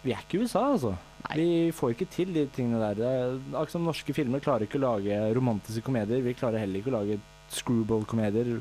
vi 0.05 0.13
er 0.13 0.23
ikke 0.23 0.39
i 0.39 0.45
USA, 0.45 0.69
altså. 0.77 0.93
Vi 1.33 1.73
får 1.73 1.95
ikke 1.95 2.11
til 2.13 2.35
de 2.35 2.45
tingene 2.53 2.83
der. 2.83 2.99
Det 2.99 3.09
er, 3.09 3.39
akkurat 3.55 3.73
som 3.73 3.87
norske 3.87 4.15
filmer 4.15 4.43
klarer 4.45 4.67
ikke 4.67 4.79
å 4.79 4.85
lage 4.85 5.17
romantiske 5.35 5.83
komedier. 5.87 6.23
Vi 6.23 6.37
klarer 6.37 6.63
heller 6.63 6.83
ikke 6.83 6.93
å 6.93 6.99
lage 6.99 7.19
screwball-komedier. 7.55 8.59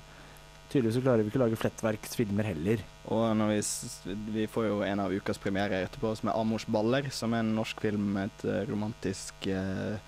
Tydeligvis 0.71 0.95
så 0.97 1.03
klarer 1.03 1.21
vi 1.21 1.29
ikke 1.29 1.41
å 1.41 1.43
lage 1.43 1.59
flettverksfilmer 1.59 2.49
heller. 2.53 2.81
Og 3.13 3.25
når 3.37 3.51
vi, 3.51 3.59
vi 4.39 4.47
får 4.49 4.69
jo 4.69 4.79
en 4.87 5.03
av 5.03 5.13
ukas 5.13 5.41
premierer 5.43 5.83
etterpå, 5.85 6.15
som 6.17 6.31
er 6.31 6.39
'Amors 6.39 6.65
baller', 6.65 7.11
som 7.11 7.33
er 7.33 7.43
en 7.43 7.55
norsk 7.55 7.83
film 7.83 8.13
med 8.15 8.31
et 8.31 8.45
eh, 8.49 8.65
romantisk 8.71 9.47
eh, 9.47 9.99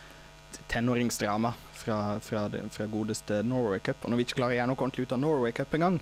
tenåringsdrama 0.72 1.54
fra, 1.76 2.20
fra, 2.24 2.48
fra 2.72 2.88
godeste 2.88 3.44
Norway 3.44 3.80
Cup. 3.80 3.98
Og 4.04 4.10
når 4.10 4.18
vi 4.18 4.28
ikke 4.30 4.40
klarer 4.40 4.56
å 4.56 4.60
gjøre 4.62 4.72
noe 4.72 4.80
ordentlig 4.80 5.06
ut 5.06 5.14
av 5.14 5.20
Norway 5.20 5.52
Cup 5.52 5.76
engang, 5.76 6.00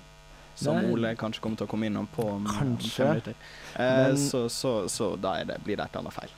som 0.56 0.78
Nei. 0.78 0.92
Ole 0.94 1.16
kanskje 1.20 1.42
kommer 1.42 1.58
til 1.58 1.68
å 1.68 1.72
komme 1.72 1.88
innom 1.90 2.08
på 2.14 2.26
om, 2.36 2.46
Kanskje. 2.46 2.92
fem 2.98 3.10
minutter, 3.10 3.36
eh, 3.76 4.08
Men- 4.08 4.18
så, 4.18 4.46
så, 4.50 4.88
så 4.90 5.16
da 5.20 5.44
det, 5.44 5.60
blir 5.66 5.78
det 5.78 5.86
et 5.86 5.96
eller 5.96 6.04
annet 6.08 6.14
feil. 6.14 6.30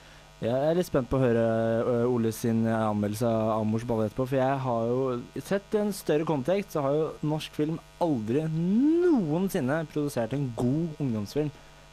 Jeg 0.44 0.52
er 0.52 0.76
litt 0.76 0.86
spent 0.86 1.08
på 1.10 1.16
å 1.16 1.22
høre 1.24 1.44
uh, 1.88 2.12
Ole 2.12 2.30
sin 2.36 2.66
anmeldelse 2.68 3.24
av 3.26 3.62
Amors 3.62 3.86
balle 3.88 4.10
etterpå. 4.10 4.26
For 4.28 4.36
jeg 4.36 4.58
har 4.66 4.88
jo 4.90 5.22
sett 5.40 5.74
i 5.74 5.80
en 5.80 5.94
større 5.96 6.26
kontekst, 6.28 6.74
så 6.76 6.82
har 6.84 6.92
jo 6.98 7.06
norsk 7.24 7.56
film 7.56 7.78
aldri 8.04 8.44
noensinne 8.52 9.78
produsert 9.94 10.34
en 10.36 10.50
god 10.60 11.00
ungdomsfilm. 11.00 11.52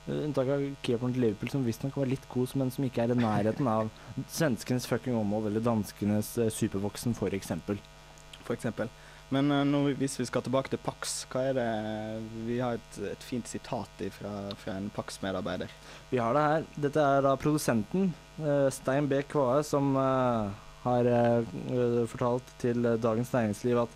Uh, 0.08 0.24
Unntak 0.26 0.50
av 0.50 0.64
Keeperen 0.82 1.14
til 1.14 1.22
Liverpool, 1.28 1.52
som 1.54 1.64
visstnok 1.64 1.96
var 1.96 2.10
litt 2.10 2.26
god, 2.34 2.56
men 2.58 2.72
som 2.74 2.84
ikke 2.84 3.04
er 3.06 3.14
i 3.14 3.18
nærheten 3.22 3.68
av 3.70 3.90
svenskenes 4.26 4.88
fucking 4.90 5.14
omhold 5.16 5.46
eller 5.52 5.62
danskenes 5.62 6.34
uh, 6.42 6.50
Supervoksen, 6.50 7.14
for 7.14 7.30
eksempel. 7.38 7.78
For 8.42 8.56
eksempel. 8.58 8.90
Men 9.32 9.50
eh, 9.50 9.64
nå, 9.64 9.82
hvis 9.96 10.18
vi 10.20 10.26
skal 10.28 10.44
tilbake 10.44 10.72
til 10.72 10.80
Pax, 10.84 11.22
hva 11.32 11.46
er 11.48 11.56
det 11.56 11.68
Vi 12.48 12.58
har 12.60 12.76
et, 12.76 12.98
et 13.12 13.24
fint 13.24 13.48
sitat 13.48 14.04
fra, 14.18 14.32
fra 14.60 14.76
en 14.76 14.90
Pax-medarbeider. 14.92 15.72
Vi 16.10 16.20
har 16.20 16.36
det 16.36 16.44
her. 16.48 16.66
Dette 16.86 17.06
er 17.16 17.24
da 17.24 17.32
produsenten, 17.40 18.12
eh, 18.42 18.68
Stein 18.74 19.08
B. 19.08 19.22
Kvae, 19.32 19.62
som 19.64 19.94
eh, 19.96 20.52
har 20.82 21.08
fortalt 22.10 22.48
til 22.58 22.82
Dagens 22.98 23.30
Næringsliv 23.30 23.84
at 23.84 23.92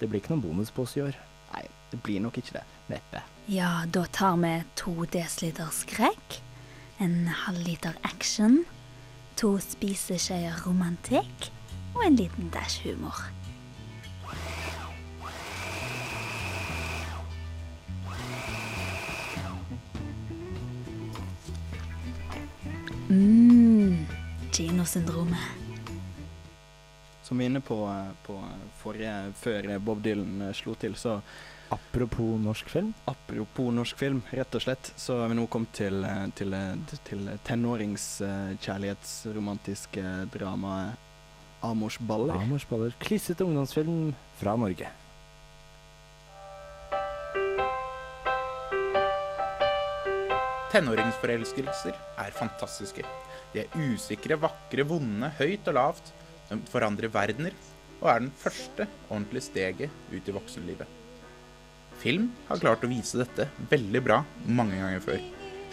det 0.00 0.08
blir 0.10 0.18
ikke 0.18 0.32
noen 0.32 0.42
bonus 0.42 0.72
på 0.74 0.82
oss 0.82 0.96
i 0.98 1.04
år. 1.04 1.14
Nei, 1.52 1.62
det 1.92 2.00
blir 2.02 2.18
nok 2.24 2.40
ikke 2.40 2.56
det. 2.56 2.64
Neppe. 2.90 3.22
Ja, 3.48 3.84
da 3.86 4.02
tar 4.12 4.34
vi 4.42 4.50
to 4.76 5.06
desiliter 5.14 5.70
skrekk, 5.72 6.40
en 6.98 7.30
halvliter 7.44 7.94
action, 8.02 8.64
to 9.38 9.54
spiseskjeer 9.62 10.58
romantikk 10.66 11.48
og 11.94 12.02
en 12.08 12.18
liten 12.18 12.50
dash 12.50 12.82
humor. 12.82 13.22
Kinosyndromet. 24.54 25.38
Som 27.22 27.38
vi 27.38 27.44
er 27.44 27.50
inne 27.50 27.60
på, 27.60 27.80
eh, 27.90 28.14
på 28.26 28.38
forrige, 28.82 29.32
før 29.40 29.78
Bob 29.78 30.04
Dylan 30.04 30.48
eh, 30.48 30.54
slo 30.54 30.74
til, 30.74 30.94
så 30.94 31.20
Apropos 31.74 32.40
norsk 32.40 32.70
film? 32.70 32.94
Apropos 33.04 33.74
norsk 33.74 33.98
film, 33.98 34.22
rett 34.30 34.54
og 34.54 34.62
slett, 34.62 34.92
så 35.00 35.20
har 35.22 35.28
vi 35.32 35.36
nå 35.38 35.46
kommet 35.50 35.72
til, 35.74 36.04
eh, 36.04 36.26
til, 36.36 36.54
eh, 36.54 36.74
til 37.04 37.38
tenåringskjærlighetsromantiske 37.44 40.28
dramaet 40.30 40.96
Amors 41.62 41.98
baller. 41.98 42.34
Amors 42.34 42.68
baller. 42.68 42.92
Klissete 43.00 43.44
ungdomsfilm 43.44 44.14
fra 44.36 44.56
Norge. 44.56 44.88
Tenåringsforelskelser 50.70 51.94
er 52.18 52.30
fantastiske. 52.30 53.04
De 53.54 53.62
er 53.62 53.92
usikre, 53.94 54.36
vakre, 54.42 54.82
vonde, 54.88 55.30
høyt 55.38 55.70
og 55.70 55.76
lavt. 55.78 56.10
De 56.50 56.58
forandrer 56.72 57.12
verdener, 57.14 57.54
og 58.00 58.08
er 58.10 58.24
den 58.24 58.32
første 58.36 58.88
ordentlige 59.06 59.46
steget 59.46 60.00
ut 60.10 60.28
i 60.28 60.34
voksenlivet. 60.34 61.00
Film 62.02 62.32
har 62.48 62.60
klart 62.60 62.82
å 62.84 62.90
vise 62.90 63.20
dette 63.20 63.46
veldig 63.70 64.02
bra 64.04 64.18
mange 64.44 64.80
ganger 64.80 65.04
før, 65.04 65.22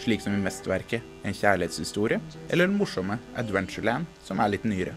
slik 0.00 0.22
som 0.22 0.34
i 0.34 0.40
mesterverket 0.40 1.26
En 1.26 1.34
kjærlighetshistorie 1.34 2.20
eller 2.48 2.70
den 2.70 2.78
morsomme 2.78 3.18
Adventureland, 3.38 4.06
som 4.24 4.40
er 4.40 4.54
litt 4.54 4.64
nyere. 4.68 4.94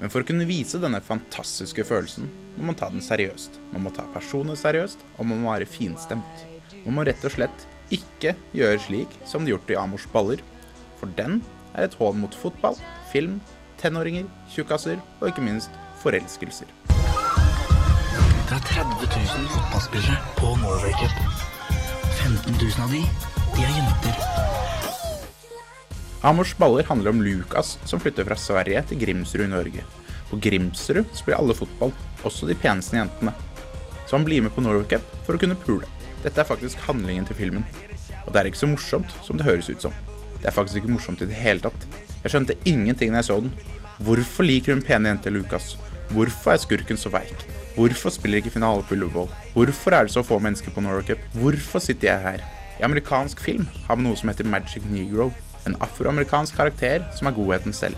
Men 0.00 0.12
for 0.12 0.20
å 0.20 0.28
kunne 0.28 0.48
vise 0.48 0.80
denne 0.82 1.00
fantastiske 1.00 1.86
følelsen, 1.88 2.28
må 2.58 2.68
man 2.68 2.76
ta 2.76 2.90
den 2.92 3.04
seriøst. 3.04 3.56
Man 3.72 3.86
må 3.86 3.94
ta 3.94 4.04
personene 4.12 4.58
seriøst, 4.58 5.00
og 5.16 5.30
man 5.30 5.40
må 5.40 5.54
være 5.54 5.70
finstemt. 5.70 6.44
Man 6.84 6.98
må 6.98 7.06
rett 7.06 7.24
og 7.24 7.32
slett 7.32 7.66
ikke 7.94 8.34
gjøre 8.56 8.82
slik 8.82 9.14
som 9.28 9.46
de 9.46 9.54
gjort 9.54 9.72
i 9.72 9.78
Amors 9.78 10.04
baller, 10.12 10.42
for 11.00 11.12
den 11.16 11.40
er 11.76 11.86
et 11.86 11.96
hån 12.00 12.18
mot 12.20 12.34
fotball, 12.34 12.76
film, 13.12 13.38
tenåringer, 13.80 14.26
tjukkaser 14.52 14.98
og 15.20 15.28
ikke 15.30 15.44
minst 15.44 15.70
forelskelser. 16.02 16.70
Det 18.46 18.54
er 18.54 18.62
30 18.62 19.08
000 19.10 19.48
fotballspillere 19.52 20.16
på 20.38 20.52
Norway 20.62 20.94
Cup. 21.00 21.16
15 22.22 22.54
000 22.60 22.84
av 22.84 22.92
de, 22.94 23.02
de 23.56 23.64
er 23.66 23.72
jenter. 23.76 24.20
Amors 26.26 26.54
baller 26.58 26.86
handler 26.88 27.12
om 27.12 27.22
Lukas 27.22 27.76
som 27.84 28.00
flytter 28.02 28.26
fra 28.26 28.38
Sverige 28.38 28.82
til 28.88 29.00
Grimsrud 29.02 29.44
i 29.44 29.50
Norge. 29.50 29.84
På 30.30 30.38
Grimsrud 30.42 31.04
spiller 31.14 31.38
alle 31.38 31.54
fotball, 31.54 31.92
også 32.26 32.48
de 32.48 32.56
peneste 32.58 32.96
jentene. 32.98 33.34
Så 34.06 34.16
han 34.16 34.24
blir 34.26 34.42
med 34.42 34.54
på 34.54 34.62
Norway 34.64 34.88
Cup 34.90 35.06
for 35.26 35.36
å 35.36 35.42
kunne 35.42 35.58
pule. 35.66 35.86
Dette 36.24 36.42
er 36.42 36.48
faktisk 36.48 36.80
handlingen 36.86 37.26
til 37.28 37.38
filmen. 37.38 37.66
Og 38.24 38.32
det 38.32 38.40
er 38.40 38.50
ikke 38.50 38.62
så 38.64 38.70
morsomt 38.70 39.12
som 39.26 39.38
det 39.38 39.46
høres 39.46 39.70
ut 39.70 39.82
som. 39.86 39.94
Det 40.40 40.50
er 40.50 40.54
faktisk 40.54 40.82
ikke 40.82 40.92
morsomt 40.92 41.22
i 41.22 41.28
det 41.30 41.38
hele 41.38 41.62
tatt. 41.64 41.86
Jeg 42.22 42.32
skjønte 42.32 42.56
ingenting 42.64 43.12
da 43.12 43.22
jeg 43.22 43.28
så 43.30 43.40
den. 43.44 43.52
Hvorfor 44.02 44.44
liker 44.44 44.74
hun 44.74 44.84
pene 44.84 45.08
jenter 45.12 45.32
Lukas? 45.32 45.76
Hvorfor 46.10 46.52
er 46.52 46.60
skurken 46.62 46.98
så 47.00 47.10
veik? 47.10 47.46
Hvorfor 47.76 48.12
spiller 48.14 48.40
ikke 48.40 48.54
finale 48.54 48.84
på 48.86 48.94
Ullevål? 48.96 49.28
Hvorfor 49.54 49.94
er 49.96 50.06
det 50.06 50.14
så 50.14 50.22
få 50.24 50.38
mennesker 50.40 50.72
på 50.72 50.80
Norway 50.84 51.06
Cup? 51.08 51.24
Hvorfor 51.32 51.82
sitter 51.82 52.12
jeg 52.12 52.22
her? 52.22 52.44
I 52.80 52.84
amerikansk 52.84 53.40
film 53.40 53.66
har 53.86 53.96
vi 53.96 54.04
noe 54.04 54.16
som 54.16 54.30
heter 54.30 54.48
Magic 54.48 54.84
Negro. 54.90 55.30
En 55.66 55.76
afroamerikansk 55.82 56.56
karakter 56.56 57.04
som 57.16 57.28
er 57.28 57.36
godheten 57.36 57.74
selv. 57.76 57.96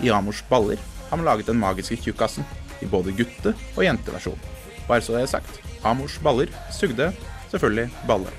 I 0.00 0.12
Amors 0.12 0.42
baller 0.50 0.80
har 1.10 1.20
vi 1.20 1.26
laget 1.26 1.50
den 1.50 1.60
magiske 1.60 1.96
tjukkasen 2.04 2.46
i 2.82 2.88
både 2.90 3.14
gutte- 3.16 3.54
og 3.76 3.84
jenteversjon. 3.84 4.40
Bare 4.88 5.02
så 5.02 5.16
det 5.16 5.22
er 5.24 5.32
sagt. 5.36 5.60
Amors 5.84 6.18
baller 6.22 6.52
sugde 6.72 7.12
selvfølgelig 7.50 7.90
balle. 8.08 8.32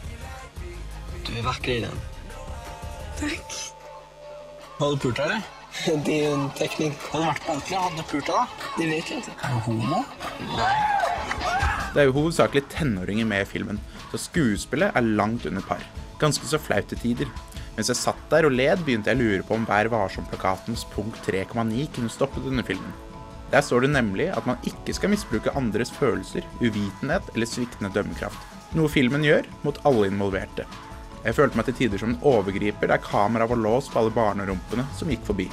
Du 1.25 1.33
er 1.33 1.47
vakker 1.49 1.77
i 1.77 1.81
den. 1.87 2.14
Takk. 3.19 3.57
Har 4.79 4.91
du 4.91 4.99
pult 4.99 5.15
deg, 5.19 5.25
eller? 5.25 5.43
Det 6.05 6.13
er 6.15 6.25
jo 6.29 6.35
en 6.35 6.49
teknikk. 6.55 6.99
Hadde 7.11 7.23
du 7.23 7.29
vært 7.29 7.45
på 7.45 7.53
ordentlig, 7.53 7.79
hadde 7.79 8.01
du 8.01 8.09
pult 8.11 8.29
deg 8.29 8.35
da? 8.35 8.71
Det 8.75 8.87
vet 8.91 9.11
jeg 9.11 9.23
ikke. 9.23 9.35
Er 9.39 9.55
du 9.55 9.61
homo? 9.69 10.01
Nei. 10.55 10.75
Det 11.95 12.03
er 12.03 12.09
jo 12.09 12.15
hovedsakelig 12.17 12.65
tenåringer 12.73 13.27
med 13.29 13.45
i 13.45 13.47
filmen, 13.47 13.79
så 14.11 14.19
skuespillet 14.19 14.97
er 14.99 15.11
langt 15.19 15.45
under 15.47 15.63
par. 15.63 15.83
Ganske 16.19 16.47
så 16.49 16.59
flaut 16.59 16.89
til 16.91 16.99
tider. 16.99 17.31
Mens 17.77 17.91
jeg 17.91 17.99
satt 17.99 18.19
der 18.31 18.47
og 18.47 18.55
led, 18.55 18.83
begynte 18.87 19.11
jeg 19.11 19.19
å 19.19 19.23
lure 19.23 19.47
på 19.47 19.55
om 19.55 19.67
Vær 19.67 19.87
varsom-plakatens 19.91 20.83
punkt 20.91 21.19
3,9 21.27 21.87
kunne 21.95 22.11
stoppet 22.11 22.43
denne 22.47 22.63
filmen. 22.67 22.91
Der 23.51 23.63
står 23.63 23.85
det 23.85 23.93
nemlig 23.93 24.27
at 24.35 24.47
man 24.47 24.59
ikke 24.67 24.95
skal 24.95 25.11
misbruke 25.13 25.53
andres 25.55 25.91
følelser, 25.93 26.43
uvitenhet 26.59 27.31
eller 27.35 27.47
sviktende 27.47 27.91
dømmekraft. 27.95 28.39
Noe 28.75 28.91
filmen 28.91 29.23
gjør 29.23 29.47
mot 29.63 29.79
alle 29.87 30.09
involverte. 30.11 30.67
Jeg 31.25 31.33
følte 31.33 31.57
meg 31.57 31.65
til 31.65 31.77
tider 31.79 32.01
som 32.01 32.11
en 32.13 32.19
overgriper 32.29 32.91
der 32.91 33.01
kameraet 33.01 33.49
var 33.49 33.57
låst 33.57 33.89
på 33.89 33.97
alle 34.01 34.13
barnerumpene 34.13 34.85
som 34.93 35.09
gikk 35.09 35.23
forbi. 35.25 35.47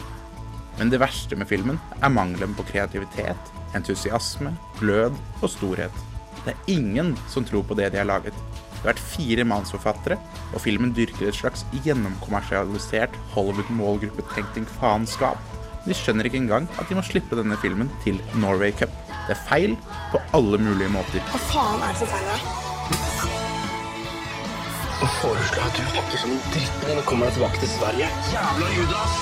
Men 0.77 0.91
det 0.93 1.01
verste 1.01 1.37
med 1.37 1.49
filmen 1.49 1.79
er 2.01 2.13
mangelen 2.13 2.53
på 2.57 2.67
kreativitet, 2.69 3.53
entusiasme, 3.77 4.53
glød 4.81 5.17
og 5.41 5.49
storhet. 5.49 6.03
Det 6.43 6.53
er 6.53 6.75
ingen 6.75 7.15
som 7.31 7.47
tror 7.49 7.65
på 7.65 7.77
det 7.79 7.89
de 7.93 8.03
har 8.03 8.09
laget. 8.09 8.37
Det 8.53 8.83
har 8.83 8.91
vært 8.91 9.05
fire 9.15 9.47
mannsforfattere, 9.49 10.19
og 10.53 10.61
filmen 10.61 10.93
dyrker 10.97 11.31
et 11.31 11.39
slags 11.39 11.63
gjennomkommersialisert 11.85 13.15
Hollywood-målgruppetenkning 13.37 14.67
faenskap. 14.81 15.41
De 15.87 15.97
skjønner 15.97 16.29
ikke 16.29 16.41
engang 16.43 16.69
at 16.77 16.91
de 16.91 16.99
må 16.99 17.07
slippe 17.07 17.39
denne 17.39 17.57
filmen 17.63 17.89
til 18.05 18.21
Norway 18.43 18.75
Cup. 18.77 18.93
Det 19.29 19.39
er 19.39 19.47
feil 19.49 19.79
på 20.13 20.21
alle 20.37 20.61
mulige 20.61 20.93
måter. 20.93 21.25
Hva 21.33 21.43
faen 21.49 21.81
er 21.81 21.95
det 21.95 22.03
som 22.03 22.13
feiler 22.13 22.37
deg? 22.37 22.72
Og 25.03 25.11
foreslår 25.19 25.65
at 25.67 25.75
du 25.75 25.87
pakker 25.97 26.21
som 26.21 26.31
en 26.31 26.45
drittning 26.53 26.99
og 27.01 27.07
kommer 27.09 27.27
deg 27.27 27.35
tilbake 27.35 27.59
til 27.59 27.71
Sverige. 27.73 28.07
Jævla 28.31 28.69
Judas! 28.77 29.17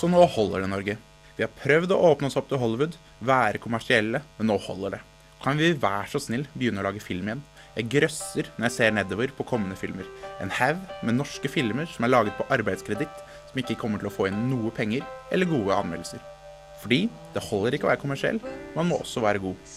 Så 0.00 0.08
nå 0.10 0.24
holder 0.34 0.64
det, 0.64 0.70
Norge. 0.72 0.96
Vi 1.36 1.44
har 1.44 1.52
prøvd 1.60 1.94
å 1.94 1.98
åpne 2.08 2.26
oss 2.26 2.38
opp 2.40 2.48
til 2.50 2.58
Hollywood, 2.58 2.96
være 3.22 3.60
kommersielle, 3.62 4.24
men 4.40 4.50
nå 4.50 4.56
holder 4.64 4.96
det. 4.96 5.00
Kan 5.44 5.62
vi 5.62 5.70
være 5.84 6.10
så 6.10 6.22
snill 6.24 6.48
begynne 6.56 6.82
å 6.82 6.88
lage 6.88 7.04
film 7.04 7.30
igjen? 7.30 7.46
Jeg 7.76 7.92
grøsser 7.94 8.50
når 8.56 8.66
jeg 8.66 8.76
ser 8.80 8.98
nedover 8.98 9.30
på 9.38 9.46
kommende 9.52 9.78
filmer. 9.78 10.10
En 10.42 10.50
haug 10.58 10.82
med 11.06 11.20
norske 11.20 11.54
filmer 11.54 11.86
som 11.94 12.08
er 12.08 12.14
laget 12.16 12.34
på 12.34 12.50
arbeidskreditt, 12.50 13.24
som 13.52 13.62
ikke 13.62 13.78
kommer 13.78 14.02
til 14.02 14.10
å 14.10 14.14
få 14.18 14.32
inn 14.32 14.48
noe 14.50 14.74
penger 14.74 15.06
eller 15.30 15.46
gode 15.54 15.78
anmeldelser. 15.78 16.26
Fordi 16.82 17.04
det 17.36 17.46
holder 17.52 17.78
ikke 17.78 17.86
å 17.86 17.94
være 17.94 18.02
kommersiell, 18.02 18.42
man 18.74 18.90
må 18.90 18.98
også 18.98 19.22
være 19.22 19.46
god. 19.46 19.74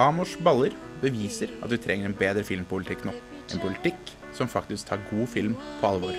Amors 0.00 0.38
baller 0.40 0.72
beviser 1.04 1.52
at 1.60 1.68
vi 1.68 1.84
trenger 1.84 2.08
en 2.08 2.16
bedre 2.16 2.48
filmpolitikk 2.48 3.04
nå. 3.04 3.12
En 3.54 3.62
politikk 3.62 4.12
som 4.36 4.48
faktisk 4.50 4.88
tar 4.88 5.02
god 5.10 5.28
film 5.30 5.54
på 5.80 5.90
alvor. 5.92 6.16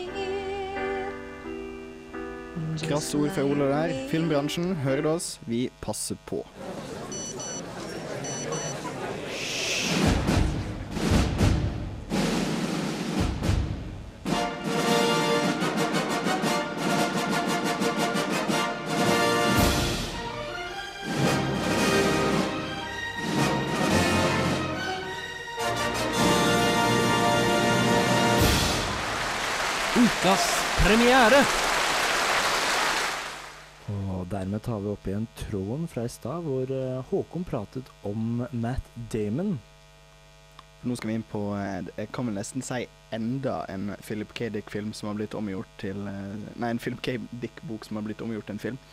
Krasse 2.82 3.18
ord 3.18 3.34
fra 3.36 3.44
Ole 3.46 3.68
der. 3.72 3.94
Filmbransjen, 4.12 4.76
hører 4.86 5.04
du 5.04 5.10
oss? 5.12 5.36
Vi 5.50 5.68
passer 5.84 6.18
på. 6.30 6.44
Ukas 30.28 30.46
premiere. 30.84 31.38
Og 33.88 34.26
dermed 34.28 34.60
tar 34.66 34.82
vi 34.84 34.90
opp 34.92 35.06
igjen 35.08 35.28
tråden 35.40 35.86
fra 35.88 36.04
i 36.04 36.12
stad, 36.12 36.44
hvor 36.44 36.74
eh, 36.74 36.98
Håkon 37.08 37.46
pratet 37.48 37.88
om 38.04 38.42
Matt 38.52 38.90
Damon. 39.14 39.54
Nå 40.84 40.98
skal 41.00 41.14
vi 41.14 41.16
inn 41.16 41.24
på 41.32 41.46
eh, 41.56 41.88
Jeg 41.96 42.12
kan 42.12 42.28
vel 42.28 42.36
nesten 42.36 42.66
si 42.66 42.82
enda 43.16 43.62
en 43.72 43.94
Philip 44.02 44.34
K. 44.36 44.50
Dick-film 44.52 44.92
som 44.92 45.14
har 45.14 45.16
blitt 45.22 45.38
omgjort 45.38 45.72
til 45.80 46.04
eh, 46.12 46.36
Nei, 46.60 46.74
en 46.74 46.84
Philip 46.84 47.00
K. 47.08 47.16
Dick-bok 47.32 47.88
som 47.88 48.02
har 48.02 48.10
blitt 48.10 48.26
omgjort 48.26 48.50
til 48.52 48.58
en 48.58 48.64
film. 48.66 48.84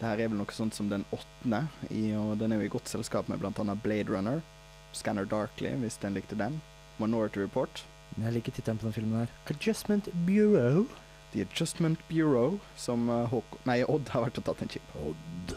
Det 0.00 0.08
her 0.08 0.24
er 0.24 0.34
vel 0.34 0.42
noe 0.42 0.58
sånt 0.58 0.74
som 0.74 0.90
den 0.90 1.06
åttende, 1.14 1.68
i, 1.94 2.08
og 2.18 2.40
den 2.42 2.56
er 2.56 2.58
jo 2.58 2.72
i 2.72 2.74
godt 2.74 2.90
selskap 2.90 3.30
med 3.30 3.38
bl.a. 3.38 3.78
Blade 3.86 4.10
Runner, 4.10 4.42
Scanner 4.90 5.30
Darkly, 5.30 5.76
hvis 5.84 6.02
den 6.02 6.18
likte 6.18 6.42
den, 6.42 6.58
Minority 6.98 7.46
Report. 7.46 7.86
Men 8.16 8.28
jeg 8.28 8.38
liker 8.38 8.52
tittelen 8.52 8.78
på 8.78 8.88
den 8.88 8.96
filmen 8.98 9.18
her. 9.22 9.34
Adjustment 9.50 10.08
Bureau. 10.26 10.86
The 11.32 11.40
Adjustment 11.46 11.98
Bureau, 12.08 12.58
som 12.76 13.08
eh, 13.08 13.28
Håkon 13.32 13.68
Nei, 13.68 13.80
Odd 13.88 14.10
har 14.12 14.26
vært 14.26 14.42
og 14.42 14.50
tatt 14.50 14.64
en 14.66 14.72
chip. 14.72 14.96
Odd. 15.00 15.54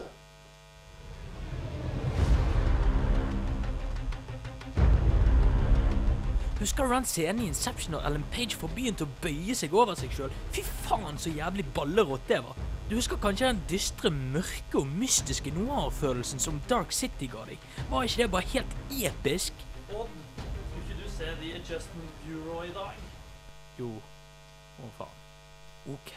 Husker 6.56 6.88
du 6.88 6.94
den 6.94 7.04
scenen 7.04 7.42
i 7.44 7.50
Inception 7.50 7.92
når 7.92 8.06
Ellen 8.08 8.24
Page 8.32 8.56
får 8.56 8.72
byen 8.72 8.96
til 8.96 9.04
å 9.04 9.18
bøye 9.20 9.54
seg 9.58 9.74
over 9.76 9.98
seg 10.00 10.14
sjøl? 10.16 10.32
Fy 10.56 10.64
faen, 10.86 11.20
så 11.20 11.28
jævlig 11.28 11.66
ballerått 11.76 12.24
det 12.30 12.40
var. 12.46 12.56
Du 12.88 12.94
husker 12.96 13.20
kanskje 13.20 13.50
den 13.50 13.60
dystre, 13.68 14.10
mørke 14.10 14.80
og 14.80 14.88
mystiske 14.88 15.52
noir-følelsen 15.52 16.40
som 16.40 16.62
Dark 16.70 16.96
City 16.96 17.28
ga 17.28 17.44
deg? 17.50 17.60
Var 17.90 18.08
ikke 18.08 18.22
det 18.22 18.30
bare 18.32 18.50
helt 18.54 18.76
episk? 19.04 19.66
Odd, 19.92 20.25
se 21.16 21.24
The 21.24 21.56
Adjustment 21.56 22.10
Bureau 22.26 22.62
i 22.64 22.72
dag? 22.74 22.96
Jo. 23.78 23.88
Å, 24.80 24.88
faen. 24.98 25.14
OK. 25.94 26.16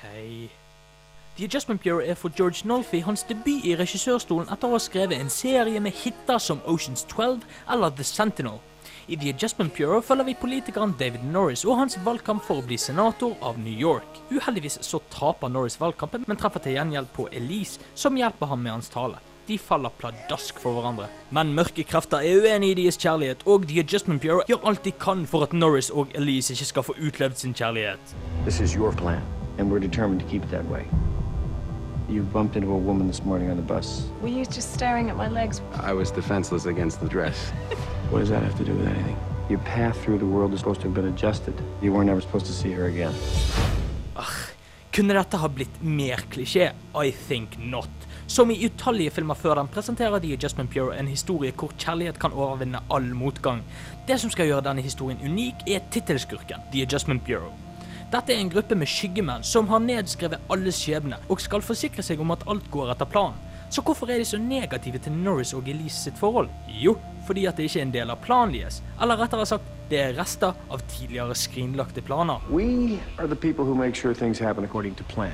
The 1.37 1.45
Adjustment 1.45 1.81
Bureau 1.81 2.03
er 2.03 2.17
for 2.19 2.33
George 2.35 2.67
Nolfi 2.67 2.99
hans 3.05 3.23
debut 3.29 3.63
i 3.63 3.77
regissørstolen 3.79 4.49
etter 4.51 4.67
å 4.67 4.75
ha 4.75 4.81
skrevet 4.83 5.21
en 5.21 5.31
serie 5.31 5.79
med 5.79 5.95
hiter 6.01 6.41
som 6.43 6.59
Oceans 6.67 7.05
12 7.07 7.45
eller 7.71 7.95
The 7.95 8.03
Sentinel. 8.03 8.59
I 9.07 9.15
The 9.15 9.31
Adjustment 9.31 9.73
Bureau 9.77 10.03
følger 10.03 10.27
vi 10.27 10.35
politikeren 10.41 10.97
David 10.99 11.23
Norris 11.31 11.63
og 11.65 11.79
hans 11.79 11.95
valgkamp 12.03 12.43
for 12.45 12.59
å 12.59 12.67
bli 12.67 12.77
senator 12.77 13.37
av 13.41 13.57
New 13.61 13.73
York. 13.73 14.19
Uheldigvis 14.33 14.81
så 14.85 14.99
taper 15.15 15.49
Norris 15.49 15.79
valgkampen, 15.79 16.27
men 16.27 16.37
treffer 16.37 16.65
til 16.65 16.75
gjengjeld 16.75 17.09
på 17.15 17.29
Elise, 17.31 17.79
som 17.95 18.19
hjelper 18.19 18.51
ham 18.51 18.67
med 18.67 18.75
hans 18.75 18.91
tale. 18.91 19.23
De 19.49 19.57
faller 19.57 19.89
pladask 19.97 20.59
for 20.61 20.77
hverandre. 20.77 21.07
Men 21.33 21.55
mørke 21.57 21.81
krefter 21.89 22.21
er 22.21 22.43
uenig 22.43 22.67
i 22.69 22.73
deres 22.83 22.99
kjærlighet, 23.01 23.41
og 23.49 23.63
The 23.65 23.79
Adjustment 23.81 24.21
Bureau 24.21 24.43
gjør 24.45 24.67
alt 24.69 24.83
de 24.85 24.91
kan 24.91 25.23
for 25.25 25.41
at 25.41 25.55
Norris 25.57 25.89
og 25.89 26.11
Elise 26.13 26.53
ikke 26.53 26.67
skal 26.69 26.85
få 26.85 26.93
utlevd 27.07 27.39
sin 27.41 27.55
kjærlighet. 27.57 28.13
This 28.45 28.59
is 28.59 28.75
your 28.77 28.91
plan, 28.91 29.23
and 29.57 29.71
we're 29.71 29.81
determined 29.81 30.21
to 30.21 30.27
keep 30.29 30.43
it 30.43 30.51
that 30.51 30.65
way. 30.69 30.83
You 32.09 32.21
bumped 32.33 32.55
into 32.55 32.69
a 32.73 32.77
woman 32.77 33.07
this 33.07 33.23
morning 33.25 33.49
on 33.49 33.57
the 33.57 33.65
bus. 33.73 34.05
Were 34.21 34.29
you 34.29 34.45
just 34.45 34.73
staring 34.73 35.09
at 35.09 35.17
my 35.17 35.29
legs? 35.41 35.61
I 35.89 35.93
was 35.93 36.11
defenseless 36.11 36.65
against 36.65 36.99
the 36.99 37.09
dress. 37.09 37.49
what 38.11 38.19
does 38.19 38.29
that 38.29 38.43
have 38.43 38.57
to 38.57 38.65
do 38.65 38.73
with 38.77 38.87
anything? 38.87 39.17
Your 39.49 39.61
path 39.65 39.97
through 40.03 40.19
the 40.19 40.29
world 40.35 40.53
is 40.53 40.59
supposed 40.59 40.81
to 40.81 40.87
have 40.87 40.95
been 41.01 41.13
adjusted. 41.13 41.55
You 41.81 41.93
weren't 41.93 42.09
ever 42.09 42.21
supposed 42.21 42.45
to 42.45 42.53
see 42.53 42.71
her 42.71 42.85
again. 42.85 43.13
Kunne 44.91 45.13
dette 45.13 45.37
ha 45.37 45.47
blitt 45.47 45.81
mer 45.81 46.21
klisjé? 46.29 46.73
I 46.95 47.11
think 47.11 47.57
not. 47.57 47.89
Som 48.29 48.51
i 48.51 48.65
utallige 48.65 49.09
filmer 49.09 49.33
før 49.33 49.55
den 49.57 49.67
presenterer 49.73 50.21
The 50.21 50.35
Adjustment 50.35 50.69
Bureau 50.69 50.91
en 50.93 51.07
historie 51.09 51.49
hvor 51.57 51.71
kjærlighet 51.81 52.19
kan 52.21 52.35
overvinne 52.37 52.77
all 52.93 53.07
motgang. 53.17 53.63
Det 54.05 54.19
som 54.21 54.29
skal 54.29 54.45
gjøre 54.51 54.67
denne 54.67 54.83
historien 54.85 55.17
unik, 55.25 55.63
er 55.65 55.87
tittelskurken, 55.89 56.67
The 56.69 56.83
Adjustment 56.85 57.25
Bureau. 57.25 57.49
Dette 58.13 58.35
er 58.35 58.43
en 58.43 58.51
gruppe 58.53 58.77
med 58.77 58.87
skyggemenn 58.87 59.41
som 59.43 59.65
har 59.73 59.81
nedskrevet 59.81 60.45
alles 60.53 60.77
skjebne, 60.77 61.17
og 61.25 61.41
skal 61.41 61.65
forsikre 61.65 62.05
seg 62.05 62.21
om 62.21 62.35
at 62.37 62.45
alt 62.45 62.69
går 62.69 62.93
etter 62.93 63.09
planen. 63.09 63.41
Så 63.73 63.81
hvorfor 63.81 64.13
er 64.13 64.21
de 64.21 64.29
så 64.29 64.37
negative 64.37 65.01
til 65.01 65.17
Norris 65.25 65.55
og 65.57 65.65
Elise 65.65 65.97
sitt 66.03 66.21
forhold? 66.21 66.53
Jo, 66.69 66.99
fordi 67.25 67.49
at 67.49 67.57
det 67.57 67.65
ikke 67.65 67.81
er 67.81 67.89
en 67.89 67.97
del 67.97 68.13
av 68.13 68.21
planen 68.21 68.53
deres. 68.53 68.83
Eller 69.01 69.17
rettere 69.17 69.49
sagt, 69.49 69.73
det 69.89 70.03
er 70.05 70.17
rester 70.21 70.53
av 70.69 70.85
tidligere 70.85 71.33
skrinlagte 71.33 72.05
planer. 72.05 72.45
We 72.53 73.01
are 73.17 73.27
the 73.27 73.35
people 73.35 73.65
who 73.65 73.73
make 73.73 73.97
sure 73.97 74.13
things 74.13 74.37
happen 74.37 74.63
according 74.63 74.93
to 75.01 75.03
plan. 75.03 75.33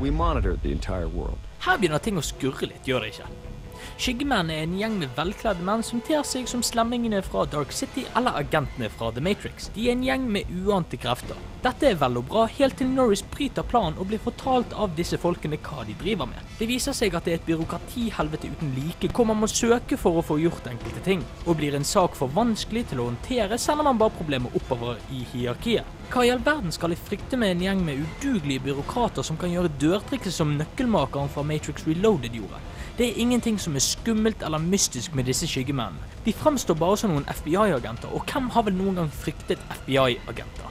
We 0.00 0.08
entire 0.08 1.08
world. 1.08 1.51
Her 1.62 1.78
begynner 1.78 2.02
ting 2.02 2.16
å 2.18 2.24
skurre 2.26 2.66
litt, 2.66 2.86
gjør 2.88 3.04
det 3.04 3.12
ikke? 3.12 3.51
Skyggemenn 4.00 4.50
er 4.50 4.64
en 4.64 4.76
gjeng 4.78 4.94
med 4.98 5.12
velkledde 5.16 5.62
menn 5.66 5.82
som 5.84 6.00
ter 6.04 6.24
seg 6.26 6.48
som 6.50 6.62
slemmingene 6.64 7.20
fra 7.22 7.44
Dark 7.52 7.74
City 7.76 8.06
eller 8.16 8.38
agentene 8.40 8.88
fra 8.90 9.10
The 9.12 9.22
Matrix. 9.22 9.68
De 9.74 9.88
er 9.88 9.96
en 9.96 10.04
gjeng 10.06 10.24
med 10.32 10.48
uante 10.62 10.98
krefter. 11.00 11.38
Dette 11.62 11.90
er 11.92 11.98
vel 12.00 12.18
og 12.18 12.26
bra, 12.30 12.46
helt 12.56 12.78
til 12.80 12.88
Norris 12.90 13.22
bryter 13.22 13.66
planen 13.68 13.98
og 14.00 14.08
blir 14.10 14.22
fortalt 14.24 14.72
av 14.74 14.96
disse 14.98 15.20
folkene 15.22 15.60
hva 15.62 15.84
de 15.86 15.94
driver 16.00 16.26
med. 16.30 16.48
Det 16.58 16.66
viser 16.70 16.96
seg 16.96 17.14
at 17.14 17.28
det 17.28 17.36
er 17.36 17.40
et 17.42 17.46
byråkratihelvete 17.46 18.50
uten 18.56 18.72
like, 18.78 19.12
hvor 19.14 19.28
man 19.30 19.38
må 19.42 19.50
søke 19.50 20.00
for 20.00 20.18
å 20.18 20.26
få 20.26 20.40
gjort 20.42 20.66
enkelte 20.72 21.04
ting. 21.06 21.22
Og 21.46 21.60
blir 21.60 21.76
en 21.78 21.86
sak 21.86 22.16
for 22.18 22.32
vanskelig 22.34 22.88
til 22.90 23.04
å 23.04 23.10
håndtere, 23.12 23.60
sender 23.60 23.86
man 23.86 24.00
bare 24.00 24.16
problemet 24.16 24.56
oppover 24.58 24.98
i 25.14 25.22
hierarkiet. 25.34 26.00
Hva 26.12 26.26
i 26.26 26.32
all 26.32 26.42
verden 26.44 26.74
skal 26.74 26.92
jeg 26.92 27.04
frykte 27.06 27.38
med 27.40 27.54
en 27.54 27.66
gjeng 27.68 27.86
med 27.86 28.02
udugelige 28.02 28.66
byråkrater 28.66 29.24
som 29.24 29.38
kan 29.40 29.52
gjøre 29.52 29.70
dørtrikset 29.80 30.34
som 30.34 30.56
nøkkelmakeren 30.58 31.30
fra 31.32 31.46
Matrix 31.46 31.86
Reloaded 31.86 32.34
gjorde? 32.36 32.58
Det 32.98 33.06
er 33.08 33.14
ingenting 33.16 33.60
som 33.60 33.72
er 33.74 33.80
skummelt 33.80 34.42
eller 34.44 34.58
mystisk 34.60 35.14
med 35.14 35.24
disse 35.24 35.46
skyggemennene. 35.48 36.10
De 36.26 36.32
fremstår 36.36 36.76
bare 36.76 36.96
som 37.00 37.14
noen 37.14 37.24
FBI-agenter, 37.24 38.12
og 38.12 38.26
hvem 38.28 38.50
har 38.52 38.66
vel 38.66 38.76
noen 38.76 39.00
gang 39.00 39.08
fryktet 39.08 39.62
FBI-agenter? 39.78 40.68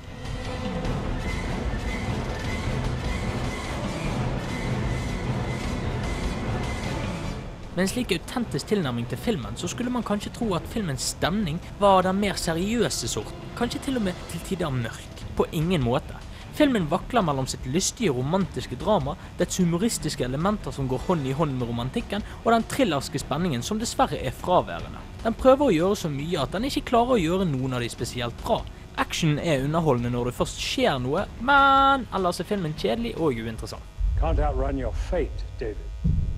Med 7.72 7.88
en 7.88 7.90
slik 7.90 8.14
autentisk 8.14 8.68
tilnærming 8.70 9.10
til 9.10 9.18
filmen, 9.18 9.58
så 9.58 9.68
skulle 9.68 9.90
man 9.90 10.06
kanskje 10.06 10.36
tro 10.36 10.54
at 10.54 10.68
filmens 10.70 11.16
stemning 11.16 11.58
var 11.80 11.98
av 11.98 12.04
den 12.12 12.22
mer 12.22 12.38
seriøse 12.38 13.10
sorten. 13.10 13.50
Kanskje 13.58 13.82
til 13.88 13.98
og 13.98 14.06
med 14.12 14.28
til 14.30 14.46
tider 14.46 14.70
mørk. 14.70 15.26
På 15.38 15.50
ingen 15.52 15.82
måte. 15.82 16.22
Filmen 16.62 16.88
vakler 16.90 17.22
mellom 17.26 17.48
sitt 17.48 17.64
lystige 17.66 18.12
romantiske 18.14 18.76
drama, 18.78 19.16
dets 19.40 19.58
humoristiske 19.58 20.22
elementer 20.22 20.72
som 20.72 20.86
går 20.88 21.00
hånd 21.08 21.26
i 21.26 21.32
hånd 21.34 21.56
med 21.58 21.66
romantikken, 21.72 22.22
og 22.44 22.52
den 22.54 22.66
thrillerske 22.70 23.18
spenningen 23.18 23.64
som 23.66 23.80
dessverre 23.82 24.20
er 24.22 24.36
fraværende. 24.44 25.02
Den 25.24 25.34
prøver 25.34 25.66
å 25.66 25.74
gjøre 25.74 25.96
så 26.04 26.12
mye 26.14 26.44
at 26.44 26.54
den 26.54 26.68
ikke 26.70 26.84
klarer 26.92 27.16
å 27.16 27.18
gjøre 27.18 27.48
noen 27.50 27.74
av 27.74 27.82
de 27.82 27.88
spesielt 27.90 28.38
bra. 28.44 28.60
Action 29.02 29.40
er 29.40 29.64
underholdende 29.66 30.12
når 30.14 30.30
det 30.30 30.36
først 30.38 30.62
skjer 30.62 31.00
noe, 31.02 31.24
men 31.42 32.06
ellers 32.14 32.44
er 32.44 32.50
filmen 32.52 32.78
kjedelig 32.78 33.16
og 33.18 33.42
uinteressant. 33.42 33.82
Can't 34.20 34.46
outrun 34.46 34.78
your 34.78 34.94
fate, 35.10 35.42
David. 35.58 35.82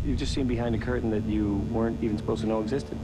You've 0.05 0.23
just 0.23 0.31
seen 0.31 0.47
behind 0.47 0.73
a 0.73 0.79
curtain 0.79 1.11
that 1.11 1.27
you 1.27 1.67
weren't 1.75 1.99
even 1.99 2.15
supposed 2.17 2.47
to 2.47 2.47
know 2.47 2.63
existed. 2.63 2.95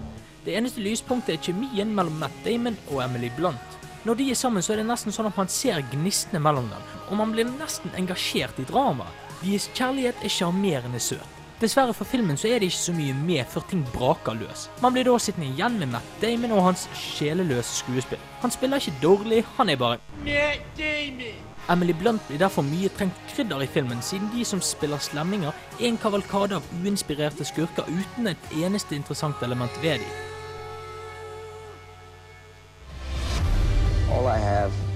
Det 0.47 0.55
eneste 0.55 0.79
lyspunktet 0.87 1.35
er 1.35 1.43
kjemien 1.49 1.91
mellom 1.91 2.15
Matt 2.23 2.39
Damon 2.47 2.79
og 2.87 3.03
Emily 3.03 3.27
Blunt. 3.35 3.79
Når 4.07 4.15
de 4.15 4.29
er 4.31 4.37
sammen, 4.39 4.63
så 4.63 4.73
er 4.73 4.79
det 4.79 4.87
nesten 4.87 5.11
sånn 5.11 5.27
at 5.27 5.35
man 5.39 5.49
ser 5.51 5.81
gnistene 5.91 6.39
mellom 6.43 6.69
dem, 6.71 6.85
og 7.09 7.19
man 7.19 7.33
blir 7.35 7.49
nesten 7.49 7.91
engasjert 7.99 8.61
i 8.61 8.67
dramaet. 8.69 9.27
Deres 9.41 9.67
kjærlighet 9.75 10.23
er 10.23 10.31
sjarmerende 10.31 11.01
søt. 11.03 11.35
Dessverre 11.59 11.91
for 11.91 12.07
filmen 12.07 12.37
så 12.39 12.47
er 12.47 12.61
det 12.61 12.69
ikke 12.69 12.79
så 12.79 12.93
mye 12.95 13.15
med 13.17 13.47
før 13.51 13.65
ting 13.67 13.81
braker 13.91 14.37
løs. 14.39 14.69
Man 14.79 14.95
blir 14.95 15.03
da 15.03 15.17
sittende 15.19 15.49
igjen 15.51 15.75
med 15.81 15.91
Matt 15.91 16.13
Damon 16.21 16.55
og 16.55 16.63
hans 16.69 16.85
sjeleløse 16.95 17.81
skuespill. 17.81 18.21
Han 18.39 18.55
spiller 18.55 18.79
ikke 18.79 19.01
dårlig, 19.03 19.41
han 19.57 19.73
er 19.73 19.81
bare 19.81 19.99
Matt 20.23 20.79
Damon. 20.79 21.43
Emily 21.69 21.93
Blunt 21.93 22.23
blir 22.29 22.39
derfor 22.39 22.63
mye 22.65 22.89
trengt 22.95 23.19
krydder 23.33 23.61
i 23.61 23.69
filmen, 23.69 23.99
siden 24.01 24.31
de 24.33 24.47
som 24.47 24.63
spiller 24.63 25.03
slemminger, 25.03 25.51
er 25.77 25.91
en 25.91 25.99
kavalkade 26.01 26.57
av 26.57 26.71
uinspirerte 26.79 27.45
skurker 27.45 27.91
uten 27.91 28.31
et 28.31 28.51
eneste 28.63 28.95
interessant 28.95 29.43
element 29.43 29.83
ved 29.83 29.99
dem. 29.99 30.28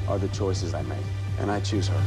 Are 0.09 0.19
the 0.19 0.27
choices 0.27 0.73
I 0.73 0.81
make, 0.83 1.07
and 1.39 1.51
I 1.51 1.59
choose 1.59 1.87
her. 1.87 2.01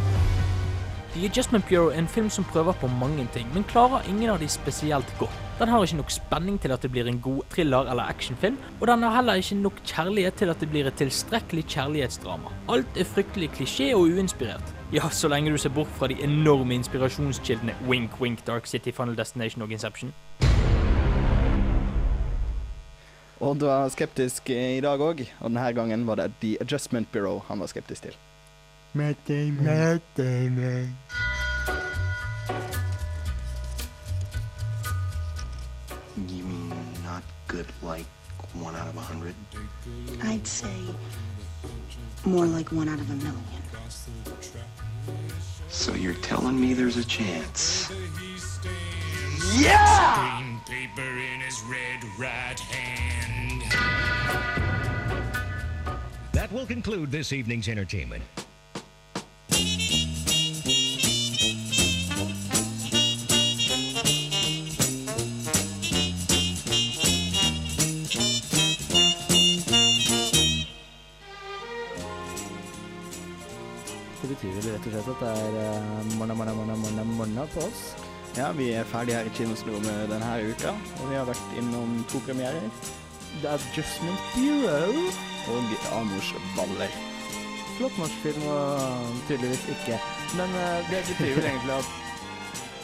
The 1.16 1.26
Adjustment 1.26 1.64
Bureau 1.68 1.88
er 1.88 1.98
en 1.98 2.08
film 2.08 2.30
som 2.30 2.44
prøver 2.44 2.72
på 2.72 2.86
mange 2.86 3.28
ting, 3.32 3.48
men 3.54 3.64
klarer 3.64 4.08
ingen 4.08 4.30
av 4.30 4.38
de 4.38 4.48
spesielt 4.48 5.14
godt. 5.18 5.38
Den 5.58 5.68
har 5.68 5.82
ikke 5.82 5.96
nok 5.96 6.10
spenning 6.10 6.58
til 6.60 6.72
at 6.72 6.82
det 6.82 6.90
blir 6.92 7.08
en 7.08 7.20
god 7.20 7.42
thriller- 7.50 7.90
eller 7.90 8.02
actionfilm, 8.02 8.58
og 8.80 8.86
den 8.86 9.02
har 9.02 9.14
heller 9.14 9.34
ikke 9.34 9.54
nok 9.54 9.72
kjærlighet 9.86 10.34
til 10.34 10.52
at 10.52 10.60
det 10.60 10.68
blir 10.70 10.86
et 10.86 10.94
tilstrekkelig 10.94 11.64
kjærlighetsdrama. 11.64 12.52
Alt 12.68 13.00
er 13.00 13.04
fryktelig 13.04 13.50
klisjé 13.50 13.94
og 13.94 14.00
uinspirert. 14.00 14.74
Ja, 14.92 15.08
så 15.08 15.28
lenge 15.28 15.50
du 15.50 15.56
ser 15.56 15.70
bort 15.70 15.88
fra 15.96 16.06
de 16.06 16.22
enorme 16.22 16.74
inspirasjonskildene 16.74 17.74
Wink 17.88 18.20
Wink 18.20 18.46
Dark 18.46 18.66
City 18.66 18.90
Final 18.90 19.16
Destination 19.16 19.62
og 19.62 19.72
Inception. 19.72 20.12
Odd 23.40 23.60
var 23.60 23.84
er 23.84 23.90
skeptisk 23.92 24.48
i 24.48 24.80
dag 24.80 25.02
òg, 25.04 25.18
og 25.44 25.50
denne 25.50 25.72
gangen 25.76 26.06
var 26.08 26.16
det 26.16 26.30
The 26.40 26.56
Adjustment 26.60 27.10
Bureau 27.12 27.42
han 27.48 27.60
var 27.60 27.68
skeptisk 27.68 28.06
til. 28.08 28.14
Matt 28.96 29.18
Damon. 29.28 29.64
Matt 29.64 30.02
Damon. 30.16 30.96
You 36.16 36.44
mean 36.44 36.72
not 37.04 37.22
good 37.46 37.66
like 37.82 38.08
one 38.54 38.74
out 38.74 38.88
of 38.88 38.96
a 38.96 39.00
hundred? 39.00 39.34
I'd 40.22 40.46
say 40.46 40.72
more 42.24 42.46
like 42.46 42.72
one 42.72 42.88
out 42.88 43.00
of 43.00 43.10
a 43.10 43.16
million. 43.16 43.62
So 45.68 45.92
you're 45.92 46.20
telling 46.22 46.58
me 46.58 46.72
there's 46.72 46.96
a 46.96 47.04
chance? 47.04 47.92
Yeah! 49.54 50.26
paper 50.66 51.02
in 51.02 51.40
his 51.40 51.62
red 51.62 52.02
right 52.18 52.58
hand. 52.58 53.62
That 56.32 56.50
will 56.50 56.66
conclude 56.66 57.12
this 57.12 57.32
evening's 57.32 57.68
entertainment. 57.68 58.22
Det 74.22 74.28
betyr 74.28 74.50
vel 74.50 74.72
rett 74.72 74.86
og 74.86 74.92
slett 74.92 75.08
at 75.08 75.20
det 75.20 75.28
er 75.28 76.00
uh, 76.00 76.18
morna, 76.18 76.34
morna, 76.34 76.54
morna, 76.54 76.76
morna, 76.76 77.04
morna 77.04 77.46
på 77.54 77.60
oss. 77.60 78.05
Ja, 78.36 78.52
vi 78.52 78.70
er 78.76 78.84
ferdige 78.84 79.16
her 79.16 79.24
i 79.24 79.30
Kinosrommet 79.32 80.10
denne 80.10 80.32
uka, 80.50 80.74
og 81.00 81.04
vi 81.08 81.16
har 81.16 81.24
vært 81.24 81.54
innom 81.56 81.94
to 82.10 82.20
premierer. 82.26 82.66
The 83.40 83.54
Adjustment 83.56 84.20
Bureau. 84.34 84.92
Og 85.48 85.72
Amors 85.96 86.34
baller. 86.56 86.92
Flott 87.78 87.96
norsk 87.98 88.18
film, 88.24 88.42
og 88.50 89.22
tydeligvis 89.28 89.64
ikke. 89.72 90.00
Men 90.36 90.52
uh, 90.58 90.90
det 90.90 91.00
betyr 91.08 91.32
vel 91.38 91.48
egentlig 91.48 91.78
at 91.78 92.05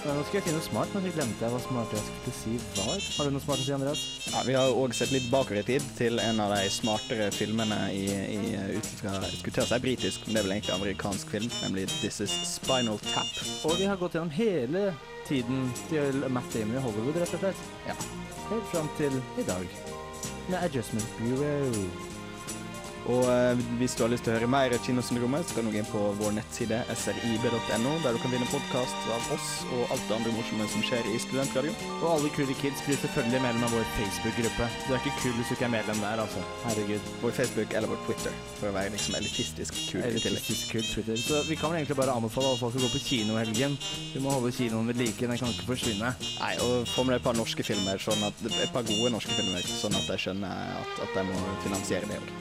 Nå 0.03 0.23
skulle 0.27 0.41
jeg 0.41 0.49
finne 0.49 0.61
smart, 0.65 0.91
men 0.97 1.05
så 1.05 1.11
glemte 1.15 1.45
jeg 1.45 1.53
hva 1.55 1.59
smart 1.63 1.93
jeg 1.95 2.03
skulle 2.09 2.33
si 2.35 2.55
var. 2.75 3.05
Har 3.15 3.29
du 3.29 3.35
noe 3.37 3.43
smart 3.45 3.61
å 3.63 3.67
si, 3.67 3.75
Andreas? 3.77 4.01
Ja, 4.33 4.41
Vi 4.49 4.57
har 4.59 4.75
òg 4.75 4.97
sett 4.99 5.13
litt 5.15 5.29
bakover 5.31 5.61
i 5.61 5.67
tid 5.69 5.87
til 5.95 6.19
en 6.19 6.43
av 6.43 6.51
de 6.57 6.67
smartere 6.75 7.29
filmene 7.31 7.79
i, 7.95 8.09
i 8.11 8.57
ut 8.75 8.91
fra 8.99 9.15
skulle 9.29 9.55
til 9.55 9.63
å 9.63 9.69
si 9.71 9.81
britisk, 9.87 10.27
men 10.27 10.35
det 10.35 10.43
er 10.43 10.49
vel 10.49 10.57
egentlig 10.57 10.75
amerikansk 10.75 11.31
film, 11.37 11.49
nemlig 11.63 11.87
This 12.01 12.19
Is 12.27 12.35
Spinal 12.51 12.99
Tap. 13.13 13.31
Og 13.71 13.79
vi 13.79 13.87
har 13.87 14.01
gått 14.01 14.19
gjennom 14.19 14.35
hele 14.35 14.89
tiden 15.29 15.69
til 15.87 16.25
Matt 16.35 16.51
Damon 16.51 16.81
i 16.81 16.83
Hollywood, 16.83 17.23
rett 17.23 17.37
og 17.39 17.47
slett. 17.47 17.67
Ja. 17.87 17.95
Helt 18.51 18.73
fram 18.75 18.91
til 18.99 19.21
i 19.39 19.47
dag. 19.47 19.77
Med 20.49 20.59
Adjustment 20.65 21.15
Bureau. 21.23 22.12
Og 23.11 23.25
eh, 23.27 23.59
hvis 23.81 23.97
du 23.99 24.05
har 24.05 24.13
lyst 24.13 24.27
til 24.27 24.33
å 24.33 24.37
høre 24.37 24.49
mer 24.51 24.73
av 24.75 24.83
Kinosyndromet, 24.87 25.49
så 25.49 25.57
kan 25.57 25.67
du 25.67 25.73
gå 25.75 25.81
inn 25.81 25.89
på 25.91 26.03
vår 26.21 26.37
nettside 26.37 26.79
srib.no, 26.95 27.95
der 28.05 28.15
du 28.15 28.21
kan 28.23 28.35
vinne 28.35 28.47
podkast 28.51 29.09
av 29.11 29.31
oss 29.35 29.49
og 29.75 29.95
alt 29.95 30.05
det 30.07 30.17
andre 30.19 30.35
morsomme 30.37 30.69
som 30.71 30.85
skjer 30.87 31.09
i 31.11 31.19
Studentradioen. 31.23 31.75
Og 31.99 32.09
alle 32.13 32.31
kule 32.37 32.55
kids 32.61 32.85
blir 32.87 33.01
selvfølgelig 33.03 33.43
medlem 33.43 33.67
av 33.67 33.75
vår 33.75 33.89
Facebook-gruppe. 33.97 34.69
Du 34.87 34.93
er 34.93 35.01
ikke 35.01 35.17
kul 35.19 35.35
hvis 35.39 35.51
du 35.51 35.57
ikke 35.57 35.67
er 35.67 35.75
medlem 35.75 36.03
der, 36.05 36.23
altså. 36.23 36.45
Herregud. 36.67 37.11
Vår 37.25 37.35
Facebook 37.41 37.75
eller 37.79 37.91
vår 37.91 38.03
Twitter, 38.07 38.39
for 38.61 38.71
å 38.71 38.77
være 38.77 38.95
liksom 38.95 39.19
elitistisk 39.19 39.81
kul 39.81 39.99
i 39.99 40.07
tillegg. 40.07 40.31
Elitistisk 40.33 40.77
kul 40.77 40.87
Twitter. 40.93 41.21
Så 41.27 41.43
vi 41.49 41.59
kan 41.59 41.73
vel 41.73 41.83
egentlig 41.83 41.99
bare 41.99 42.15
anbefale 42.15 42.53
alle 42.53 42.63
folk 42.63 42.79
å 42.79 42.85
gå 42.87 42.93
på 42.95 43.03
kino 43.09 43.35
i 43.35 43.43
helgen. 43.43 43.77
Vi 44.13 44.23
må 44.23 44.37
holde 44.37 44.55
kinoen 44.55 44.93
ved 44.93 45.03
like, 45.03 45.19
den 45.27 45.43
kan 45.43 45.51
ikke 45.51 45.73
forsvinne. 45.73 46.15
Nei, 46.39 46.55
og 46.63 46.87
få 46.95 47.03
med 47.07 47.17
deg 47.17 47.23
et 47.23 47.27
par 47.27 47.39
norske 47.39 47.67
filmer, 47.67 47.99
sånn 48.03 48.23
at, 48.29 48.47
et 48.53 48.75
par 48.75 48.87
gode 48.87 49.11
norske 49.17 49.35
filmer, 49.35 49.67
sånn 49.83 49.99
at 49.99 50.09
jeg 50.15 50.27
skjønner 50.29 50.79
at, 50.79 50.97
at 51.09 51.19
jeg 51.19 51.29
må 51.33 51.43
finansiere 51.67 52.09
det 52.11 52.23
òg. 52.23 52.33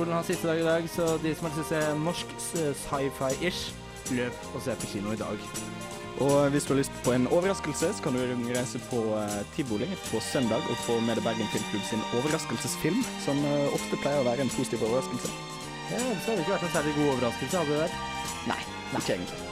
Menneskesolen 0.00 0.16
har 0.16 0.24
siste 0.24 0.48
dag 0.48 0.60
i 0.60 0.64
dag, 0.64 0.84
så 0.88 1.18
de 1.20 1.30
som 1.36 1.44
har 1.44 1.50
lyst 1.52 1.58
til 1.60 1.64
å 1.64 1.68
se 1.68 1.80
norsk 2.00 2.30
sci-fi-ish, 2.40 3.58
løp 4.16 4.46
og 4.54 4.62
se 4.64 4.76
på 4.80 4.88
kino 4.94 5.12
i 5.12 5.18
dag. 5.20 5.42
Og 6.24 6.54
hvis 6.54 6.64
du 6.64 6.72
har 6.72 6.80
lyst 6.80 6.94
på 7.04 7.12
en 7.12 7.28
overraskelse, 7.28 7.90
så 7.98 8.04
kan 8.06 8.16
du 8.16 8.48
reise 8.48 8.80
på 8.88 9.02
uh, 9.12 9.42
tivoli 9.52 9.90
på 10.06 10.22
søndag 10.24 10.64
og 10.72 10.80
få 10.86 10.96
med 11.04 11.20
deg 11.20 11.26
Bergen 11.26 11.52
Filmklubb 11.52 11.84
sin 11.90 12.06
overraskelsesfilm, 12.16 13.04
som 13.26 13.44
uh, 13.44 13.76
ofte 13.76 14.00
pleier 14.00 14.24
å 14.24 14.28
være 14.30 14.46
en 14.46 14.54
positiv 14.56 14.86
overraskelse. 14.88 15.36
Ja, 15.92 16.00
så 16.00 16.32
hadde 16.32 16.38
det 16.38 16.46
ikke 16.46 16.56
vært 16.56 16.66
en 16.70 16.74
særlig 16.78 16.96
god 16.96 17.12
overraskelse, 17.18 17.60
hadde 17.60 17.76
det 17.76 17.84
vært? 17.84 18.26
Nei, 18.48 18.60
ikke 18.96 19.18
egentlig. 19.18 19.46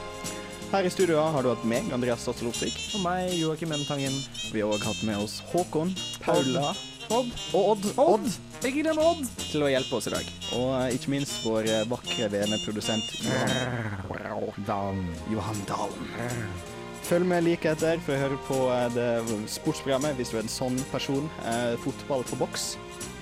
Her 0.73 0.85
i 0.85 0.97
studio 0.97 1.21
har 1.29 1.45
du 1.45 1.53
hatt 1.53 1.69
meg, 1.77 1.93
Andreas 1.93 2.25
Statsel 2.25 2.49
Opsvik. 2.49 2.73
Og 2.97 3.05
meg, 3.05 3.37
Joakim 3.37 3.77
M. 3.77 3.85
Tangen. 3.85 4.17
Vi 4.49 4.65
har 4.65 4.73
òg 4.73 4.89
hatt 4.89 5.05
med 5.05 5.29
oss 5.29 5.43
Håkon, 5.53 5.93
Paula 6.25 6.71
Odd. 7.13 7.35
og 7.53 7.75
Odd. 7.77 7.91
Odd. 8.01 8.31
Ikke 8.59 8.81
glem 8.83 8.97
Odd! 8.99 9.21
Til 9.39 9.63
å 9.63 9.69
hjelpe 9.71 9.95
oss 9.95 10.09
i 10.09 10.11
dag. 10.11 10.31
Og 10.57 10.73
eh, 10.81 10.95
ikke 10.97 11.13
minst 11.13 11.37
vår 11.45 11.63
vakre, 11.63 11.85
vakre 11.93 12.27
veneprodusent 12.33 13.13
Johan 13.23 14.65
Dalen. 14.69 15.05
Johan 15.31 15.61
Dalen. 15.69 16.09
Følg 17.09 17.25
med 17.25 17.45
like 17.47 17.71
etter 17.71 18.01
for 18.05 18.13
å 18.13 18.19
høre 18.25 18.39
på 18.49 18.57
eh, 18.75 18.89
det 18.97 19.07
sportsprogrammet 19.55 20.19
hvis 20.19 20.33
du 20.33 20.37
er 20.37 20.43
en 20.43 20.51
sånn 20.51 20.81
person. 20.91 21.31
Eh, 21.47 21.77
fotball 21.85 22.27
på 22.27 22.41
boks. 22.41 22.73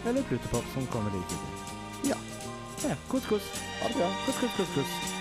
Eller 0.10 0.26
Plutopop 0.26 0.66
som 0.74 0.90
kommer 0.94 1.14
like 1.14 1.38
etter. 1.38 1.78
Ja. 2.16 2.20
Ja, 2.88 2.98
kos, 3.12 3.30
kos. 3.30 3.54
Ha 3.84 3.94
det 3.94 4.02
bra. 4.02 4.10
Kos, 4.26 4.42
kos, 4.42 4.58
kos, 4.58 4.76
kos. 4.80 5.17